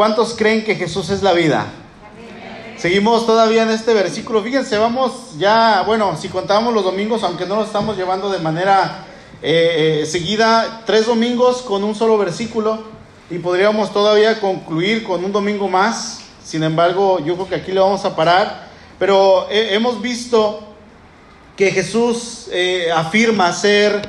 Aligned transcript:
¿Cuántos 0.00 0.34
creen 0.34 0.64
que 0.64 0.76
Jesús 0.76 1.10
es 1.10 1.22
la 1.22 1.34
vida? 1.34 1.66
Seguimos 2.78 3.26
todavía 3.26 3.64
en 3.64 3.68
este 3.68 3.92
versículo. 3.92 4.42
Fíjense, 4.42 4.78
vamos 4.78 5.36
ya, 5.36 5.82
bueno, 5.82 6.16
si 6.16 6.30
contamos 6.30 6.72
los 6.72 6.84
domingos, 6.84 7.22
aunque 7.22 7.44
no 7.44 7.56
lo 7.56 7.64
estamos 7.64 7.98
llevando 7.98 8.30
de 8.30 8.38
manera 8.38 9.04
eh, 9.42 10.00
eh, 10.00 10.06
seguida, 10.06 10.84
tres 10.86 11.04
domingos 11.04 11.60
con 11.60 11.84
un 11.84 11.94
solo 11.94 12.16
versículo 12.16 12.78
y 13.28 13.40
podríamos 13.40 13.92
todavía 13.92 14.40
concluir 14.40 15.04
con 15.04 15.22
un 15.22 15.32
domingo 15.32 15.68
más. 15.68 16.20
Sin 16.42 16.62
embargo, 16.62 17.18
yo 17.18 17.34
creo 17.34 17.48
que 17.50 17.54
aquí 17.56 17.70
le 17.70 17.80
vamos 17.80 18.02
a 18.06 18.16
parar. 18.16 18.70
Pero 18.98 19.48
eh, 19.50 19.74
hemos 19.74 20.00
visto 20.00 20.60
que 21.58 21.72
Jesús 21.72 22.48
afirma 22.94 23.52
ser 23.52 24.00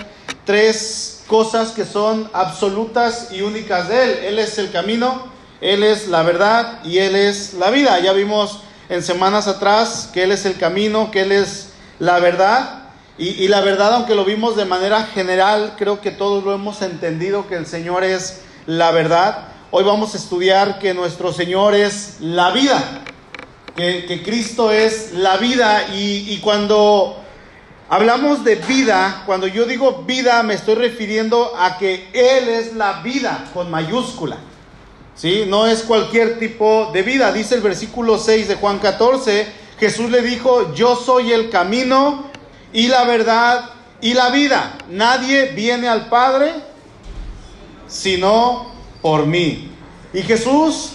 tres 0.46 1.25
cosas 1.28 1.71
que 1.71 1.83
son 1.83 2.29
absolutas 2.32 3.28
y 3.33 3.42
únicas 3.42 3.89
de 3.89 4.04
Él. 4.04 4.19
Él 4.28 4.39
es 4.39 4.57
el 4.57 4.71
camino, 4.71 5.30
Él 5.61 5.83
es 5.83 6.07
la 6.07 6.24
verdad 6.24 6.83
y 6.83 6.97
Él 6.97 7.15
es 7.15 7.54
la 7.54 7.69
vida. 7.69 8.00
Ya 8.00 8.14
vimos 8.14 8.60
en 8.89 9.04
semanas 9.04 9.47
atrás 9.47 10.10
que 10.11 10.24
Él 10.24 10.32
es 10.32 10.46
el 10.46 10.57
camino, 10.57 11.11
que 11.11 11.21
Él 11.21 11.32
es 11.32 11.69
la 12.00 12.19
verdad. 12.19 12.79
Y, 13.18 13.47
la 13.50 13.61
verdad, 13.61 13.93
aunque 13.93 14.16
lo 14.16 14.25
vimos 14.25 14.55
de 14.55 14.66
manera 14.66 15.04
general, 15.04 15.75
creo 15.78 16.02
que 16.02 16.10
todos 16.10 16.43
lo 16.43 16.55
hemos 16.55 16.82
entendido 16.82 17.47
que 17.47 17.55
el 17.55 17.68
Señor 17.68 18.04
es 18.04 18.42
la 18.66 18.89
verdad. 18.89 19.50
Hoy 19.69 19.83
vamos 19.83 20.16
a 20.16 20.18
estudiar 20.18 20.79
que 20.79 20.96
nuestro 20.96 21.32
Señor 21.32 21.75
es 21.75 22.16
la 22.19 22.50
vida, 22.50 22.83
que, 23.75 24.24
Cristo 24.25 24.71
es 24.71 25.14
la 25.14 25.38
vida. 25.38 25.88
Y, 25.93 26.39
cuando 26.39 27.18
Hablamos 27.89 28.46
de 28.46 28.55
vida, 28.55 29.24
cuando 29.25 29.47
yo 29.47 29.66
digo 29.66 30.04
vida 30.07 30.41
me 30.43 30.54
estoy 30.54 30.75
refiriendo 30.75 31.52
a 31.60 31.78
que 31.78 32.08
Él 32.14 32.47
es 32.47 32.73
la 32.73 33.02
vida 33.02 33.50
con 33.53 33.69
mayúscula. 33.69 34.38
¿Sí? 35.15 35.45
No 35.47 35.67
es 35.67 35.83
cualquier 35.83 36.39
tipo 36.39 36.89
de 36.93 37.03
vida. 37.03 37.31
Dice 37.31 37.55
el 37.55 37.61
versículo 37.61 38.17
6 38.17 38.47
de 38.47 38.55
Juan 38.55 38.79
14, 38.79 39.47
Jesús 39.79 40.09
le 40.09 40.21
dijo, 40.21 40.73
yo 40.73 40.95
soy 40.95 41.31
el 41.31 41.49
camino 41.49 42.25
y 42.73 42.87
la 42.87 43.03
verdad 43.03 43.69
y 43.99 44.13
la 44.13 44.29
vida. 44.29 44.77
Nadie 44.89 45.47
viene 45.53 45.87
al 45.87 46.07
Padre 46.09 46.53
sino 47.91 48.67
por 49.01 49.27
mí. 49.27 49.69
Y 50.13 50.21
Jesús 50.21 50.91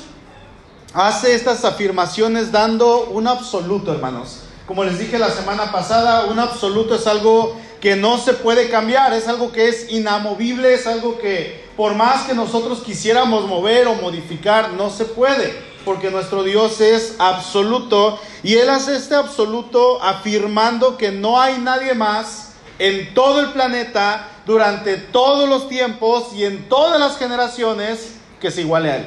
hace 0.94 1.34
estas 1.34 1.64
afirmaciones 1.64 2.50
dando 2.50 3.04
un 3.10 3.28
absoluto, 3.28 3.92
hermanos. 3.92 4.40
Como 4.66 4.82
les 4.82 4.98
dije 4.98 5.18
la 5.18 5.30
semana 5.30 5.70
pasada, 5.70 6.24
un 6.24 6.38
absoluto 6.38 6.96
es 6.96 7.06
algo 7.06 7.56
que 7.80 7.94
no 7.94 8.18
se 8.18 8.32
puede 8.32 8.68
cambiar, 8.68 9.12
es 9.12 9.28
algo 9.28 9.52
que 9.52 9.68
es 9.68 9.92
inamovible, 9.92 10.74
es 10.74 10.86
algo 10.86 11.18
que 11.18 11.65
por 11.76 11.94
más 11.94 12.26
que 12.26 12.34
nosotros 12.34 12.80
quisiéramos 12.80 13.46
mover 13.46 13.86
o 13.86 13.94
modificar, 13.94 14.72
no 14.72 14.90
se 14.90 15.04
puede, 15.04 15.54
porque 15.84 16.10
nuestro 16.10 16.42
Dios 16.42 16.80
es 16.80 17.16
absoluto 17.18 18.18
y 18.42 18.54
Él 18.54 18.70
hace 18.70 18.96
este 18.96 19.14
absoluto 19.14 20.02
afirmando 20.02 20.96
que 20.96 21.12
no 21.12 21.40
hay 21.40 21.58
nadie 21.58 21.94
más 21.94 22.54
en 22.78 23.14
todo 23.14 23.40
el 23.40 23.50
planeta, 23.52 24.28
durante 24.46 24.96
todos 24.96 25.48
los 25.48 25.68
tiempos 25.68 26.32
y 26.34 26.44
en 26.44 26.68
todas 26.68 27.00
las 27.00 27.18
generaciones 27.18 28.14
que 28.40 28.50
se 28.50 28.60
iguale 28.60 28.90
a 28.90 28.96
Él. 28.98 29.06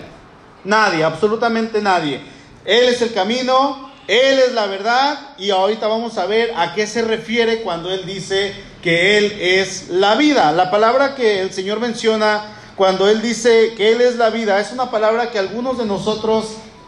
Nadie, 0.65 1.03
absolutamente 1.03 1.81
nadie. 1.81 2.21
Él 2.65 2.89
es 2.89 3.01
el 3.01 3.13
camino, 3.13 3.89
él 4.07 4.39
es 4.39 4.53
la 4.53 4.65
verdad 4.65 5.35
y 5.37 5.51
ahorita 5.51 5.87
vamos 5.87 6.17
a 6.17 6.25
ver 6.25 6.51
a 6.57 6.73
qué 6.73 6.87
se 6.87 7.03
refiere 7.03 7.61
cuando 7.61 7.91
Él 7.91 8.05
dice 8.05 8.53
que 8.81 9.17
Él 9.17 9.37
es 9.39 9.89
la 9.89 10.15
vida. 10.15 10.51
La 10.51 10.69
palabra 10.69 11.15
que 11.15 11.41
el 11.41 11.53
Señor 11.53 11.79
menciona 11.79 12.58
cuando 12.79 13.09
Él 13.09 13.21
dice 13.21 13.73
que 13.75 13.91
Él 13.91 13.99
es 13.99 14.15
la 14.15 14.29
vida 14.29 14.57
es 14.57 14.71
una 14.71 14.89
palabra 14.89 15.31
que 15.31 15.37
algunos 15.37 15.77
de 15.77 15.85
nosotros 15.85 16.45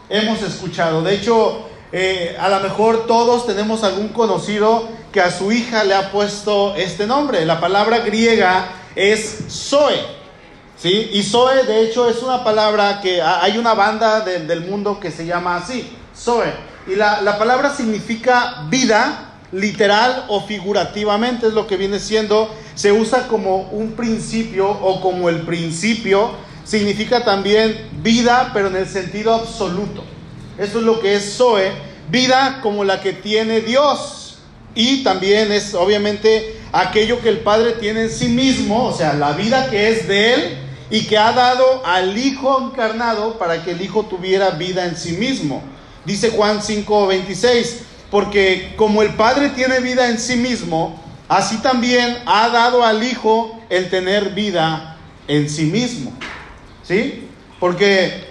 hemos 0.08 0.40
escuchado. 0.40 1.02
De 1.02 1.14
hecho, 1.14 1.66
eh, 1.92 2.34
a 2.40 2.48
lo 2.48 2.60
mejor 2.60 3.06
todos 3.06 3.46
tenemos 3.46 3.84
algún 3.84 4.08
conocido 4.08 4.88
que 5.12 5.20
a 5.20 5.30
su 5.30 5.52
hija 5.52 5.84
le 5.84 5.94
ha 5.94 6.10
puesto 6.10 6.74
este 6.76 7.06
nombre. 7.06 7.44
La 7.44 7.60
palabra 7.60 7.98
griega 7.98 8.70
es 8.96 9.44
Zoe. 9.50 10.02
¿sí? 10.78 11.10
Y 11.12 11.22
Zoe, 11.24 11.64
de 11.64 11.82
hecho, 11.82 12.08
es 12.08 12.22
una 12.22 12.42
palabra 12.42 13.02
que 13.02 13.20
hay 13.20 13.58
una 13.58 13.74
banda 13.74 14.20
del 14.20 14.62
mundo 14.62 14.98
que 14.98 15.10
se 15.10 15.26
llama 15.26 15.56
así, 15.56 15.94
Zoe. 16.16 16.54
Y 16.86 16.94
la, 16.94 17.36
palabra 17.36 17.68
significa 17.68 18.64
vida, 18.70 19.34
literal 19.52 20.24
o 20.28 20.40
figurativamente, 20.40 21.48
es 21.48 21.52
lo 21.52 21.66
que 21.66 21.76
viene 21.76 22.00
siendo, 22.00 22.48
se 22.74 22.92
usa 22.92 23.28
como 23.28 23.68
un 23.70 23.92
principio 23.92 24.68
o 24.68 25.00
como 25.00 25.28
el 25.28 25.42
principio, 25.42 26.32
significa 26.64 27.24
también 27.24 27.88
vida, 28.02 28.50
pero 28.54 28.68
en 28.68 28.76
el 28.76 28.88
sentido 28.88 29.34
absoluto. 29.34 30.04
Eso 30.58 30.78
es 30.78 30.84
lo 30.84 31.00
que 31.00 31.14
es 31.14 31.36
Zoe, 31.36 31.72
vida 32.10 32.60
como 32.62 32.84
la 32.84 33.00
que 33.00 33.12
tiene 33.12 33.60
Dios. 33.60 34.38
Y 34.74 35.02
también 35.02 35.52
es 35.52 35.74
obviamente 35.74 36.60
aquello 36.72 37.20
que 37.20 37.28
el 37.28 37.40
Padre 37.40 37.72
tiene 37.72 38.04
en 38.04 38.10
sí 38.10 38.28
mismo, 38.28 38.86
o 38.86 38.96
sea, 38.96 39.12
la 39.14 39.32
vida 39.32 39.68
que 39.68 39.90
es 39.90 40.08
de 40.08 40.34
Él 40.34 40.58
y 40.90 41.02
que 41.02 41.18
ha 41.18 41.32
dado 41.32 41.84
al 41.84 42.16
Hijo 42.16 42.58
encarnado 42.60 43.38
para 43.38 43.62
que 43.64 43.72
el 43.72 43.82
Hijo 43.82 44.04
tuviera 44.04 44.50
vida 44.50 44.86
en 44.86 44.96
sí 44.96 45.12
mismo. 45.12 45.62
Dice 46.04 46.30
Juan 46.30 46.60
5:26, 46.60 47.80
porque 48.10 48.74
como 48.76 49.02
el 49.02 49.14
Padre 49.14 49.50
tiene 49.50 49.80
vida 49.80 50.08
en 50.08 50.18
sí 50.18 50.36
mismo, 50.36 51.01
así 51.36 51.58
también 51.58 52.18
ha 52.26 52.48
dado 52.48 52.84
al 52.84 53.02
Hijo 53.02 53.60
el 53.68 53.90
tener 53.90 54.30
vida 54.30 54.96
en 55.28 55.48
sí 55.48 55.64
mismo. 55.64 56.12
¿Sí? 56.82 57.28
Porque 57.60 58.24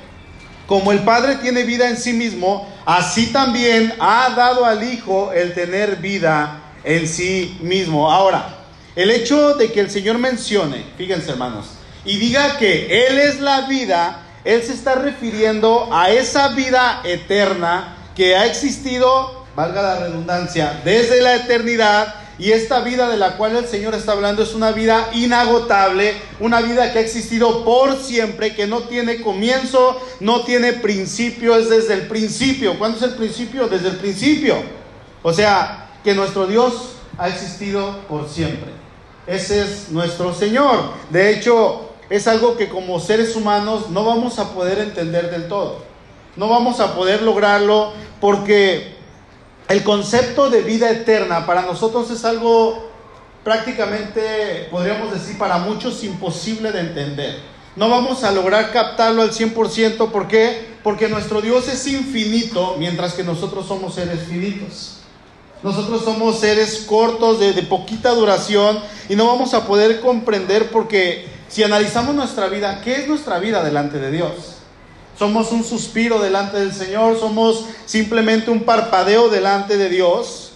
como 0.68 0.92
el 0.92 1.00
Padre 1.00 1.36
tiene 1.36 1.64
vida 1.64 1.90
en 1.90 1.98
sí 1.98 2.14
mismo, 2.14 2.68
así 2.86 3.28
también 3.28 3.94
ha 4.00 4.30
dado 4.36 4.66
al 4.66 4.84
Hijo 4.84 5.32
el 5.34 5.54
tener 5.54 5.98
vida 5.98 6.62
en 6.84 7.08
sí 7.08 7.58
mismo. 7.62 8.12
Ahora, 8.12 8.58
el 8.96 9.12
hecho 9.12 9.54
de 9.56 9.72
que 9.72 9.80
el 9.80 9.90
Señor 9.90 10.18
mencione, 10.18 10.86
fíjense 10.98 11.32
hermanos, 11.32 11.68
y 12.04 12.18
diga 12.18 12.58
que 12.58 13.08
Él 13.08 13.20
es 13.20 13.40
la 13.40 13.62
vida, 13.62 14.22
él 14.44 14.64
se 14.64 14.74
está 14.74 14.96
refiriendo 14.96 15.90
a 15.92 16.10
esa 16.10 16.50
vida 16.50 17.02
eterna 17.04 17.96
que 18.16 18.36
ha 18.36 18.46
existido, 18.46 19.46
valga 19.56 19.82
la 19.82 20.00
redundancia, 20.00 20.82
desde 20.84 21.22
la 21.22 21.36
eternidad. 21.36 22.16
Y 22.42 22.54
esta 22.54 22.80
vida 22.80 23.08
de 23.08 23.18
la 23.18 23.38
cual 23.38 23.56
el 23.56 23.68
Señor 23.68 23.94
está 23.94 24.14
hablando 24.14 24.42
es 24.42 24.56
una 24.56 24.72
vida 24.72 25.12
inagotable, 25.14 26.16
una 26.40 26.60
vida 26.60 26.92
que 26.92 26.98
ha 26.98 27.02
existido 27.04 27.64
por 27.64 27.96
siempre, 28.02 28.56
que 28.56 28.66
no 28.66 28.80
tiene 28.80 29.22
comienzo, 29.22 30.02
no 30.20 30.42
tiene 30.42 30.74
principio, 30.74 31.56
es 31.56 31.70
desde 31.70 31.94
el 31.94 32.08
principio. 32.08 32.80
¿Cuándo 32.80 32.98
es 32.98 33.04
el 33.04 33.14
principio? 33.14 33.68
Desde 33.68 33.90
el 33.90 33.98
principio. 33.98 34.56
O 35.22 35.32
sea, 35.32 35.92
que 36.04 36.16
nuestro 36.16 36.48
Dios 36.48 36.94
ha 37.20 37.30
existido 37.30 38.00
por 38.10 38.28
siempre. 38.28 38.72
Ese 39.28 39.62
es 39.62 39.90
nuestro 39.92 40.34
Señor. 40.34 40.94
De 41.12 41.30
hecho, 41.30 41.92
es 42.10 42.28
algo 42.28 42.58
que 42.58 42.70
como 42.70 43.00
seres 43.00 43.36
humanos 43.36 43.92
no 43.92 44.04
vamos 44.04 44.40
a 44.40 44.52
poder 44.56 44.80
entender 44.80 45.30
del 45.30 45.48
todo. 45.48 45.84
No 46.36 46.50
vamos 46.50 46.80
a 46.80 46.96
poder 46.96 47.22
lograrlo 47.22 47.94
porque 48.20 49.00
el 49.72 49.84
concepto 49.84 50.50
de 50.50 50.62
vida 50.62 50.92
eterna 50.92 51.46
para 51.46 51.62
nosotros 51.62 52.12
es 52.12 52.26
algo 52.26 52.90
prácticamente, 53.44 54.68
podríamos 54.70 55.14
decir, 55.14 55.38
para 55.38 55.60
muchos 55.60 56.04
imposible 56.04 56.74
de 56.74 56.82
entender. 56.82 57.40
No 57.78 57.90
vamos 57.90 58.26
a 58.26 58.32
lograr 58.32 58.72
captarlo 58.74 59.22
al 59.22 59.32
100%. 59.32 60.12
¿Por 60.12 60.28
qué? 60.28 60.68
Porque 60.84 61.08
nuestro 61.08 61.42
Dios 61.42 61.70
es 61.70 61.88
infinito, 61.88 62.76
mientras 62.80 63.14
que 63.14 63.24
nosotros 63.24 63.66
somos 63.66 63.96
seres 63.96 64.24
finitos. 64.28 64.98
Nosotros 65.64 66.04
somos 66.04 66.40
seres 66.40 66.84
cortos, 66.86 67.40
de, 67.40 67.54
de 67.54 67.64
poquita 67.64 68.10
duración, 68.12 68.78
y 69.08 69.16
no 69.16 69.26
vamos 69.26 69.54
a 69.54 69.66
poder 69.66 70.02
comprender 70.02 70.70
porque 70.70 71.28
si 71.48 71.64
analizamos 71.64 72.14
nuestra 72.14 72.48
vida, 72.48 72.82
¿qué 72.84 72.96
es 72.96 73.08
nuestra 73.08 73.40
vida 73.40 73.64
delante 73.64 74.00
de 74.00 74.12
Dios? 74.12 74.61
Somos 75.22 75.52
un 75.52 75.64
suspiro 75.64 76.18
delante 76.18 76.58
del 76.58 76.74
Señor, 76.74 77.16
somos 77.20 77.66
simplemente 77.86 78.50
un 78.50 78.64
parpadeo 78.64 79.30
delante 79.30 79.78
de 79.78 79.88
Dios. 79.88 80.54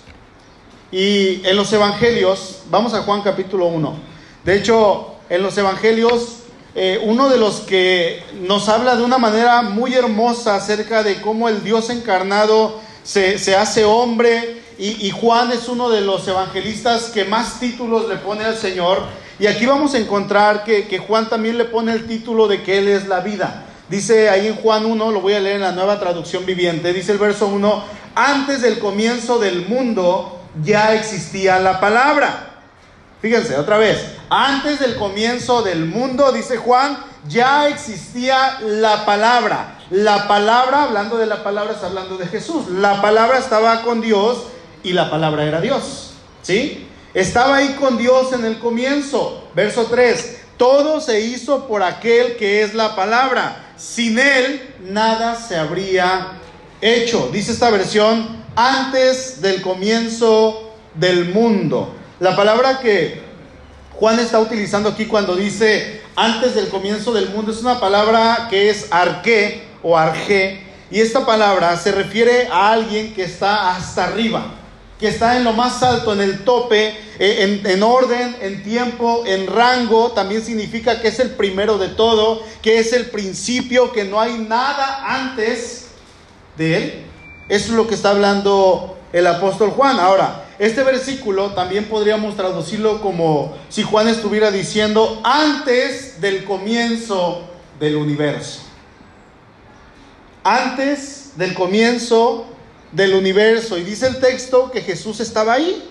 Y 0.91 1.45
en 1.45 1.55
los 1.55 1.71
evangelios, 1.71 2.63
vamos 2.71 2.95
a 2.95 3.03
Juan 3.03 3.21
capítulo 3.21 3.67
1. 3.67 3.95
De 4.43 4.55
hecho, 4.55 5.17
en 5.29 5.43
los 5.43 5.55
evangelios, 5.55 6.37
eh, 6.73 6.99
uno 7.05 7.29
de 7.29 7.37
los 7.37 7.59
que 7.59 8.23
nos 8.41 8.67
habla 8.67 8.95
de 8.95 9.03
una 9.03 9.19
manera 9.19 9.61
muy 9.61 9.93
hermosa 9.93 10.55
acerca 10.55 11.03
de 11.03 11.21
cómo 11.21 11.47
el 11.47 11.63
Dios 11.63 11.91
encarnado 11.91 12.79
se, 13.03 13.55
hace 13.55 13.85
hombre, 13.85 14.63
y, 14.79 15.05
y 15.05 15.11
Juan 15.11 15.51
es 15.51 15.67
uno 15.67 15.91
de 15.91 16.01
los 16.01 16.27
evangelistas 16.27 17.11
que 17.11 17.23
más 17.23 17.59
títulos 17.59 18.09
le 18.09 18.15
pone 18.15 18.43
al 18.43 18.57
Señor 18.57 19.03
y 19.37 19.47
aquí 19.47 19.65
vamos 19.65 19.93
a 19.93 19.97
encontrar 19.97 20.63
que, 20.63 20.97
Juan 20.97 21.27
también 21.29 21.57
le 21.57 21.65
pone 21.65 21.91
el 21.91 22.07
título 22.07 22.47
de 22.47 22.63
que 22.63 22.77
Él 22.77 22.87
es 22.87 23.07
la 23.07 23.19
vida. 23.19 23.64
Dice 23.89 24.29
ahí 24.29 24.47
en 24.47 24.55
Juan 24.55 24.85
1, 24.85 25.11
lo 25.11 25.21
voy 25.21 25.33
a 25.33 25.39
leer 25.39 25.57
en 25.57 25.61
la 25.61 25.71
nueva 25.71 25.99
traducción 25.99 26.45
viviente, 26.45 26.91
dice 26.91 27.11
el 27.11 27.19
verso 27.19 27.47
1, 27.47 27.83
antes 28.15 28.61
del 28.61 28.79
comienzo 28.79 29.37
del 29.37 29.67
mundo 29.67 30.39
ya 30.63 30.95
existía 30.95 31.59
la 31.59 31.79
palabra. 31.79 32.51
Fíjense, 33.21 33.57
otra 33.57 33.77
vez. 33.77 34.05
Antes 34.29 34.79
del 34.79 34.95
comienzo 34.95 35.61
del 35.61 35.85
mundo, 35.85 36.31
dice 36.31 36.57
Juan, 36.57 36.97
ya 37.27 37.67
existía 37.67 38.59
la 38.61 39.05
palabra. 39.05 39.79
La 39.89 40.27
palabra, 40.27 40.83
hablando 40.83 41.17
de 41.17 41.25
la 41.25 41.43
palabra, 41.43 41.73
está 41.73 41.87
hablando 41.87 42.17
de 42.17 42.27
Jesús. 42.27 42.67
La 42.69 43.01
palabra 43.01 43.39
estaba 43.39 43.81
con 43.81 44.01
Dios 44.01 44.43
y 44.83 44.93
la 44.93 45.09
palabra 45.09 45.43
era 45.43 45.61
Dios. 45.61 46.11
¿Sí? 46.41 46.87
Estaba 47.13 47.57
ahí 47.57 47.75
con 47.79 47.97
Dios 47.97 48.33
en 48.33 48.45
el 48.45 48.59
comienzo. 48.59 49.43
Verso 49.55 49.85
3. 49.85 50.41
Todo 50.57 51.01
se 51.01 51.21
hizo 51.21 51.67
por 51.67 51.83
aquel 51.83 52.37
que 52.37 52.61
es 52.61 52.73
la 52.73 52.95
palabra. 52.95 53.64
Sin 53.77 54.17
él 54.19 54.73
nada 54.81 55.35
se 55.35 55.57
habría 55.57 56.39
hecho. 56.81 57.29
Dice 57.31 57.51
esta 57.51 57.69
versión, 57.69 58.43
antes 58.55 59.41
del 59.41 59.61
comienzo 59.61 60.73
del 60.93 61.33
mundo. 61.33 61.95
La 62.19 62.35
palabra 62.35 62.79
que 62.79 63.21
Juan 63.93 64.19
está 64.19 64.39
utilizando 64.39 64.89
aquí 64.89 65.05
cuando 65.05 65.35
dice 65.35 66.01
antes 66.15 66.55
del 66.55 66.69
comienzo 66.69 67.13
del 67.13 67.29
mundo 67.29 67.51
es 67.51 67.61
una 67.61 67.79
palabra 67.79 68.47
que 68.49 68.69
es 68.69 68.87
arqué 68.91 69.63
o 69.83 69.97
arjé. 69.97 70.63
Y 70.91 71.01
esta 71.01 71.25
palabra 71.25 71.75
se 71.77 71.91
refiere 71.91 72.47
a 72.51 72.71
alguien 72.71 73.13
que 73.13 73.23
está 73.23 73.75
hasta 73.75 74.05
arriba, 74.05 74.45
que 74.99 75.09
está 75.09 75.37
en 75.37 75.43
lo 75.43 75.53
más 75.53 75.83
alto, 75.83 76.13
en 76.13 76.21
el 76.21 76.43
tope, 76.43 76.87
eh, 77.19 77.61
en, 77.63 77.65
en, 77.65 77.83
orden, 77.83 78.35
en 78.41 78.63
tiempo, 78.63 79.23
en 79.25 79.47
rango. 79.47 80.11
También 80.11 80.43
significa 80.43 81.01
que 81.01 81.09
es 81.09 81.19
el 81.19 81.31
primero 81.31 81.77
de 81.77 81.89
todo, 81.89 82.41
que 82.61 82.79
es 82.79 82.93
el 82.93 83.07
principio, 83.07 83.91
que 83.91 84.05
no 84.05 84.19
hay 84.19 84.37
nada 84.37 85.03
antes 85.05 85.87
de 86.57 86.77
él. 86.77 87.05
Eso 87.49 87.71
es 87.71 87.75
lo 87.75 87.87
que 87.87 87.95
está 87.95 88.11
hablando 88.11 88.97
el 89.11 89.27
apóstol 89.27 89.69
Juan. 89.71 89.99
Ahora, 89.99 90.45
este 90.57 90.83
versículo 90.83 91.51
también 91.51 91.85
podríamos 91.85 92.35
traducirlo 92.35 93.01
como 93.01 93.55
si 93.69 93.83
Juan 93.83 94.07
estuviera 94.07 94.51
diciendo 94.51 95.21
antes 95.23 96.21
del 96.21 96.45
comienzo 96.45 97.41
del 97.79 97.97
universo. 97.97 98.61
Antes 100.43 101.33
del 101.35 101.53
comienzo 101.53 102.45
del 102.95 103.13
universo. 103.13 103.77
Y 103.77 103.83
dice 103.83 104.07
el 104.07 104.19
texto 104.19 104.71
que 104.71 104.81
Jesús 104.81 105.19
estaba 105.19 105.53
ahí, 105.53 105.83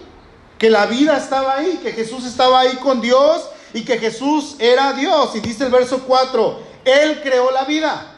que 0.58 0.70
la 0.70 0.86
vida 0.86 1.16
estaba 1.16 1.56
ahí, 1.56 1.78
que 1.82 1.92
Jesús 1.92 2.24
estaba 2.24 2.60
ahí 2.60 2.76
con 2.76 3.00
Dios 3.00 3.44
y 3.72 3.84
que 3.84 3.98
Jesús 3.98 4.56
era 4.58 4.94
Dios. 4.94 5.36
Y 5.36 5.40
dice 5.40 5.64
el 5.64 5.70
verso 5.70 6.00
4, 6.06 6.60
Él 6.84 7.20
creó 7.22 7.50
la 7.50 7.64
vida. 7.64 8.10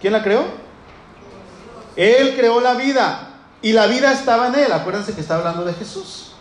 ¿Quién 0.00 0.12
la 0.12 0.22
creó? 0.22 0.44
Él 1.94 2.34
creó 2.36 2.60
la 2.60 2.74
vida. 2.74 3.28
Y 3.62 3.72
la 3.72 3.86
vida 3.86 4.12
estaba 4.12 4.48
en 4.48 4.56
Él. 4.56 4.72
Acuérdense 4.72 5.14
que 5.14 5.20
está 5.20 5.36
hablando 5.36 5.64
de 5.64 5.74
Jesús. 5.74 6.32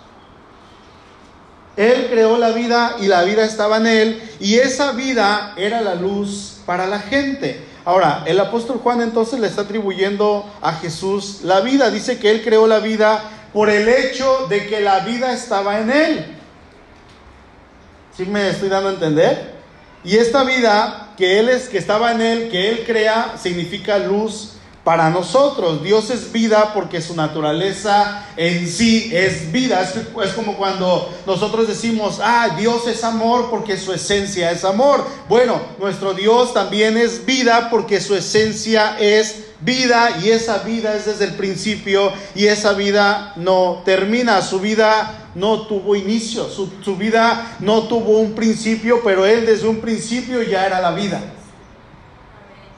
Él 1.76 2.08
creó 2.10 2.38
la 2.38 2.50
vida 2.52 2.96
y 3.00 3.08
la 3.08 3.24
vida 3.24 3.46
estaba 3.46 3.78
en 3.78 3.88
Él. 3.88 4.32
Y 4.40 4.56
esa 4.56 4.94
vida 4.94 5.54
era 5.58 5.82
la 5.82 5.96
luz 5.96 6.58
para 6.66 6.88
la 6.88 7.00
gente. 7.00 7.69
Ahora, 7.86 8.24
el 8.26 8.40
apóstol 8.40 8.80
Juan 8.84 9.02
entonces 9.02 9.40
le 9.40 9.48
está 9.48 9.62
atribuyendo 9.62 10.46
a 10.62 10.74
Jesús 10.74 11.42
la 11.44 11.62
vida. 11.62 11.90
Dice 11.90 12.20
que 12.20 12.30
Él 12.32 12.44
creó 12.44 12.68
la 12.68 12.80
vida 12.80 13.24
por 13.54 13.70
el 13.70 13.88
hecho 13.88 14.48
de 14.48 14.68
que 14.68 14.82
la 14.82 15.00
vida 15.00 15.34
estaba 15.34 15.80
en 15.80 15.90
Él. 15.90 16.26
¿Sí 18.16 18.26
me 18.26 18.50
estoy 18.50 18.70
dando 18.70 18.90
a 18.90 18.94
entender? 18.94 19.54
Y 20.04 20.18
esta 20.18 20.44
vida 20.44 21.14
que 21.18 21.40
Él 21.40 21.50
es, 21.50 21.68
que 21.68 21.78
estaba 21.78 22.12
en 22.12 22.22
Él, 22.22 22.50
que 22.50 22.70
Él 22.70 22.84
crea, 22.86 23.36
significa 23.42 23.98
luz 23.98 24.59
para 24.90 25.12
nosotros. 25.12 25.84
Dios 25.84 26.10
es 26.10 26.32
vida 26.32 26.74
porque 26.74 27.00
su 27.00 27.16
naturaleza 27.16 28.26
en 28.36 28.68
sí 28.68 29.12
es 29.14 29.52
vida. 29.52 29.84
Es, 29.84 30.34
como 30.34 30.58
cuando 30.58 31.14
nosotros 31.28 31.68
decimos, 31.68 32.20
ah, 32.24 32.56
Dios 32.58 32.88
es 32.88 33.04
amor 33.04 33.52
porque 33.52 33.78
su 33.78 33.94
esencia 33.94 34.50
es 34.50 34.66
amor. 34.66 35.06
Bueno, 35.28 35.62
nuestro 35.78 36.16
Dios 36.16 36.56
también 36.56 36.98
es 36.98 37.24
vida 37.24 37.70
porque 37.70 38.02
su 38.02 38.16
esencia 38.16 38.98
es 39.00 39.44
vida 39.62 40.18
y 40.24 40.32
esa 40.32 40.58
vida 40.64 40.96
es 40.96 41.06
desde 41.06 41.26
el 41.26 41.36
principio 41.36 42.12
y 42.34 42.48
esa 42.48 42.74
vida 42.74 43.34
no 43.36 43.84
termina. 43.86 44.42
Su 44.42 44.60
vida 44.60 45.30
no 45.36 45.68
tuvo 45.68 45.96
inicio, 45.96 46.50
su, 46.50 46.96
vida 46.98 47.58
no 47.60 47.84
tuvo 47.84 48.18
un 48.18 48.34
principio, 48.34 49.02
pero 49.04 49.24
Él 49.28 49.46
desde 49.46 49.68
un 49.68 49.82
principio 49.82 50.42
ya 50.42 50.66
era 50.66 50.82
la 50.82 50.90
vida. 50.90 51.22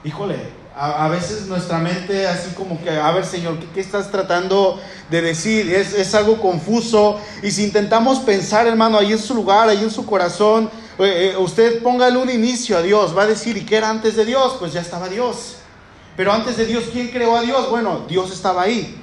Híjole, 0.04 0.61
a, 0.76 1.10
veces 1.10 1.48
nuestra 1.48 1.80
mente 1.80 2.28
así 2.28 2.52
como 2.52 2.82
que, 2.82 2.90
a 2.90 3.12
ver 3.12 3.26
Señor, 3.26 3.60
¿qué, 3.74 3.82
estás 3.82 4.10
tratando 4.10 4.80
de 5.10 5.22
decir? 5.22 5.74
Es, 5.74 5.94
es, 5.94 6.16
algo 6.16 6.40
confuso. 6.40 7.20
Y 7.44 7.52
si 7.52 7.66
intentamos 7.66 8.20
pensar, 8.20 8.68
hermano, 8.68 8.98
ahí 8.98 9.12
en 9.12 9.20
su 9.20 9.36
lugar, 9.36 9.68
ahí 9.68 9.84
en 9.84 9.92
su 9.92 10.06
corazón, 10.06 10.70
eh, 10.98 11.34
eh, 11.34 11.38
usted 11.38 11.82
póngale 11.84 12.18
un 12.18 12.30
inicio 12.30 12.78
a 12.78 12.82
Dios. 12.82 13.16
Va 13.16 13.24
a 13.24 13.28
decir, 13.28 13.58
¿y 13.58 13.66
qué 13.66 13.78
era 13.78 13.90
antes 13.90 14.16
de 14.16 14.26
Dios? 14.26 14.56
Pues 14.60 14.74
ya 14.74 14.82
estaba 14.82 15.10
Dios. 15.10 15.58
Pero 16.16 16.32
antes 16.32 16.58
de 16.58 16.66
Dios, 16.66 16.86
¿quién 16.92 17.10
creó 17.10 17.36
a 17.36 17.42
Dios? 17.42 17.70
Bueno, 17.70 18.06
Dios 18.08 18.32
estaba 18.32 18.64
ahí. 18.64 18.98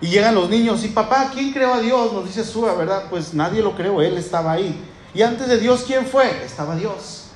Y 0.00 0.08
llegan 0.08 0.34
los 0.34 0.48
niños, 0.48 0.82
y 0.84 0.88
papá, 0.88 1.30
¿quién 1.32 1.52
creó 1.52 1.74
a 1.74 1.80
Dios? 1.80 2.12
Nos 2.12 2.24
dice 2.24 2.42
Suba, 2.42 2.74
¿verdad? 2.74 3.04
Pues 3.10 3.34
nadie 3.34 3.60
lo 3.62 3.76
creó, 3.76 4.00
Él 4.00 4.16
estaba 4.16 4.52
ahí. 4.52 4.82
Y 5.12 5.20
antes 5.20 5.46
de 5.48 5.58
Dios, 5.58 5.84
¿quién 5.86 6.06
fue? 6.06 6.42
Estaba 6.42 6.74
Dios. 6.74 7.26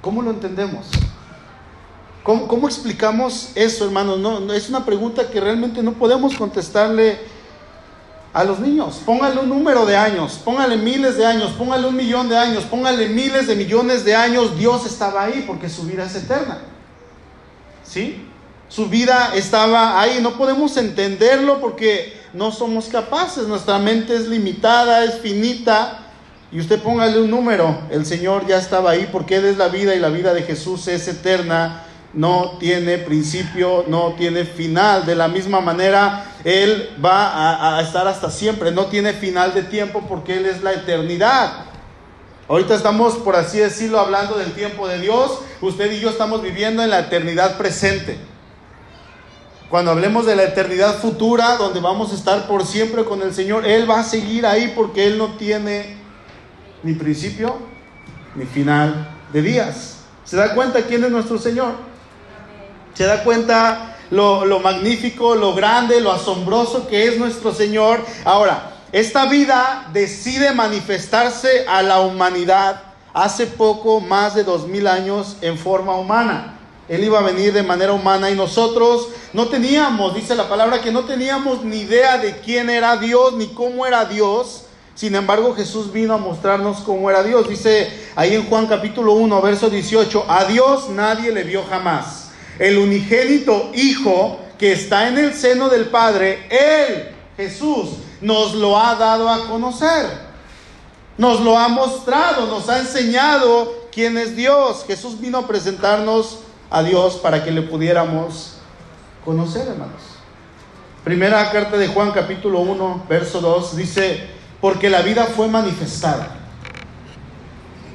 ¿Cómo 0.00 0.22
lo 0.22 0.30
entendemos? 0.30 0.86
¿Cómo, 2.28 2.68
explicamos 2.68 3.52
eso, 3.54 3.86
hermanos? 3.86 4.18
No, 4.18 4.52
es 4.52 4.68
una 4.68 4.84
pregunta 4.84 5.30
que 5.30 5.40
realmente 5.40 5.82
no 5.82 5.94
podemos 5.94 6.36
contestarle 6.36 7.18
a 8.34 8.44
los 8.44 8.60
niños. 8.60 9.00
Póngale 9.06 9.40
un 9.40 9.48
número 9.48 9.86
de 9.86 9.96
años, 9.96 10.38
póngale 10.44 10.76
miles 10.76 11.16
de 11.16 11.24
años, 11.24 11.52
póngale 11.52 11.86
un 11.86 11.96
millón 11.96 12.28
de 12.28 12.36
años, 12.36 12.64
póngale 12.64 13.08
miles 13.08 13.46
de 13.46 13.56
millones 13.56 14.04
de 14.04 14.14
años. 14.14 14.58
Dios 14.58 14.84
estaba 14.84 15.24
ahí 15.24 15.42
porque 15.46 15.70
su 15.70 15.84
vida 15.84 16.04
es 16.04 16.16
eterna. 16.16 16.58
¿Sí? 17.82 18.28
Su 18.68 18.90
vida 18.90 19.30
estaba 19.34 19.98
ahí. 19.98 20.18
No 20.20 20.36
podemos 20.36 20.76
entenderlo 20.76 21.62
porque 21.62 22.20
no 22.34 22.52
somos 22.52 22.88
capaces. 22.88 23.48
Nuestra 23.48 23.78
mente 23.78 24.14
es 24.14 24.28
limitada, 24.28 25.02
es 25.02 25.14
finita. 25.14 26.00
Y 26.52 26.60
usted 26.60 26.82
póngale 26.82 27.22
un 27.22 27.30
número. 27.30 27.84
El 27.90 28.04
Señor 28.04 28.46
ya 28.46 28.58
estaba 28.58 28.90
ahí 28.90 29.08
porque 29.10 29.36
Él 29.36 29.46
es 29.46 29.56
la 29.56 29.68
vida 29.68 29.94
y 29.94 29.98
la 29.98 30.10
vida 30.10 30.34
de 30.34 30.42
Jesús 30.42 30.88
es 30.88 31.08
eterna 31.08 31.86
no 32.14 32.56
tiene 32.58 32.98
principio, 32.98 33.84
no 33.88 34.14
tiene 34.16 34.44
final. 34.44 35.06
De 35.06 35.14
la 35.14 35.28
misma 35.28 35.60
manera, 35.60 36.32
Él 36.44 36.96
va 37.04 37.76
a, 37.76 37.82
estar 37.82 38.06
hasta 38.06 38.30
siempre, 38.30 38.70
no 38.70 38.86
tiene 38.86 39.12
final 39.12 39.54
de 39.54 39.62
tiempo 39.62 40.04
porque 40.08 40.36
Él 40.36 40.46
es 40.46 40.62
la 40.62 40.72
eternidad. 40.72 41.64
Ahorita 42.48 42.74
estamos, 42.74 43.16
por 43.16 43.36
así 43.36 43.58
decirlo, 43.58 44.00
hablando 44.00 44.36
del 44.38 44.52
tiempo 44.52 44.88
de 44.88 45.00
Dios. 45.00 45.40
Usted 45.60 45.92
y 45.92 46.00
yo 46.00 46.08
estamos 46.08 46.42
viviendo 46.42 46.82
en 46.82 46.90
la 46.90 47.00
eternidad 47.00 47.58
presente. 47.58 48.18
Cuando 49.68 49.90
hablemos 49.90 50.24
de 50.24 50.34
la 50.34 50.44
eternidad 50.44 50.98
futura, 50.98 51.56
donde 51.56 51.80
vamos 51.80 52.10
a 52.10 52.14
estar 52.14 52.46
por 52.46 52.64
siempre 52.64 53.04
con 53.04 53.20
el 53.20 53.34
Señor, 53.34 53.66
Él 53.66 53.90
va 53.90 54.00
a 54.00 54.04
seguir 54.04 54.46
ahí 54.46 54.72
porque 54.74 55.06
Él 55.06 55.18
no 55.18 55.36
tiene 55.36 55.98
ni 56.82 56.94
principio 56.94 57.58
ni 58.34 58.46
final 58.46 59.14
de 59.30 59.42
días. 59.42 59.98
¿Se 60.24 60.36
da 60.36 60.54
cuenta 60.54 60.82
quién 60.82 61.04
es 61.04 61.10
nuestro 61.10 61.38
Señor? 61.38 61.87
¿Se 62.98 63.04
da 63.04 63.22
cuenta 63.22 63.96
lo, 64.10 64.58
magnífico, 64.58 65.36
lo 65.36 65.54
grande, 65.54 66.00
lo 66.00 66.10
asombroso 66.10 66.88
que 66.88 67.06
es 67.06 67.16
nuestro 67.16 67.54
Señor? 67.54 68.04
Ahora, 68.24 68.72
esta 68.90 69.26
vida 69.26 69.88
decide 69.92 70.52
manifestarse 70.52 71.64
a 71.68 71.80
la 71.82 72.00
humanidad 72.00 72.82
hace 73.14 73.46
poco, 73.46 74.00
más 74.00 74.34
de 74.34 74.42
dos 74.42 74.66
mil 74.66 74.88
años, 74.88 75.36
en 75.42 75.56
forma 75.58 75.94
humana. 75.94 76.58
Él 76.88 77.04
iba 77.04 77.20
a 77.20 77.22
venir 77.22 77.52
de 77.52 77.62
manera 77.62 77.92
humana 77.92 78.32
y 78.32 78.34
nosotros 78.34 79.10
no 79.32 79.46
teníamos, 79.46 80.16
dice 80.16 80.34
la 80.34 80.48
palabra, 80.48 80.80
que 80.80 80.90
no 80.90 81.04
teníamos 81.04 81.62
ni 81.62 81.82
idea 81.82 82.18
de 82.18 82.40
quién 82.40 82.68
era 82.68 82.96
Dios 82.96 83.34
ni 83.34 83.46
cómo 83.46 83.86
era 83.86 84.06
Dios. 84.06 84.64
Sin 84.96 85.14
embargo, 85.14 85.54
Jesús 85.54 85.92
vino 85.92 86.14
a 86.14 86.18
mostrarnos 86.18 86.78
cómo 86.78 87.08
era 87.08 87.22
Dios. 87.22 87.48
Dice 87.48 87.92
ahí 88.16 88.34
en 88.34 88.48
Juan 88.48 88.66
capítulo 88.66 89.12
1, 89.12 89.40
verso 89.40 89.70
18, 89.70 90.24
a 90.28 90.46
Dios 90.46 90.88
nadie 90.88 91.30
le 91.30 91.44
vio 91.44 91.62
jamás 91.62 92.17
el 92.58 92.78
unigénito 92.78 93.70
Hijo 93.74 94.40
que 94.58 94.72
está 94.72 95.08
en 95.08 95.18
el 95.18 95.34
seno 95.34 95.68
del 95.68 95.86
Padre, 95.86 96.46
Él, 96.50 97.10
Jesús, 97.36 97.90
nos 98.20 98.54
lo 98.54 98.78
ha 98.78 98.96
dado 98.96 99.28
a 99.28 99.46
conocer. 99.46 100.28
Nos 101.16 101.40
lo 101.40 101.58
ha 101.58 101.68
mostrado, 101.68 102.46
nos 102.46 102.68
ha 102.68 102.78
enseñado 102.78 103.88
quién 103.92 104.18
es 104.18 104.36
Dios. 104.36 104.84
Jesús 104.86 105.20
vino 105.20 105.38
a 105.38 105.46
presentarnos 105.46 106.40
a 106.70 106.82
Dios 106.82 107.16
para 107.16 107.44
que 107.44 107.50
le 107.50 107.62
pudiéramos 107.62 108.54
conocer, 109.24 109.66
hermanos. 109.68 110.02
Primera 111.04 111.50
carta 111.50 111.76
de 111.76 111.88
Juan 111.88 112.10
capítulo 112.12 112.60
1, 112.60 113.06
verso 113.08 113.40
2 113.40 113.76
dice, 113.76 114.28
porque 114.60 114.90
la 114.90 115.02
vida 115.02 115.24
fue 115.24 115.48
manifestada. 115.48 116.36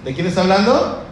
¿De 0.03 0.13
quién 0.13 0.27
está 0.27 0.41
hablando? 0.41 1.02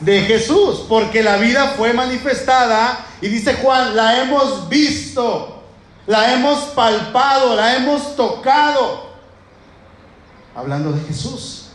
De 0.00 0.22
Jesús, 0.22 0.84
porque 0.88 1.22
la 1.22 1.36
vida 1.36 1.74
fue 1.76 1.92
manifestada 1.92 3.06
y 3.20 3.28
dice 3.28 3.54
Juan, 3.54 3.94
la 3.94 4.22
hemos 4.22 4.68
visto, 4.68 5.62
la 6.06 6.34
hemos 6.34 6.60
palpado, 6.70 7.54
la 7.54 7.76
hemos 7.76 8.16
tocado. 8.16 9.10
Hablando 10.54 10.92
de 10.92 11.00
Jesús. 11.06 11.66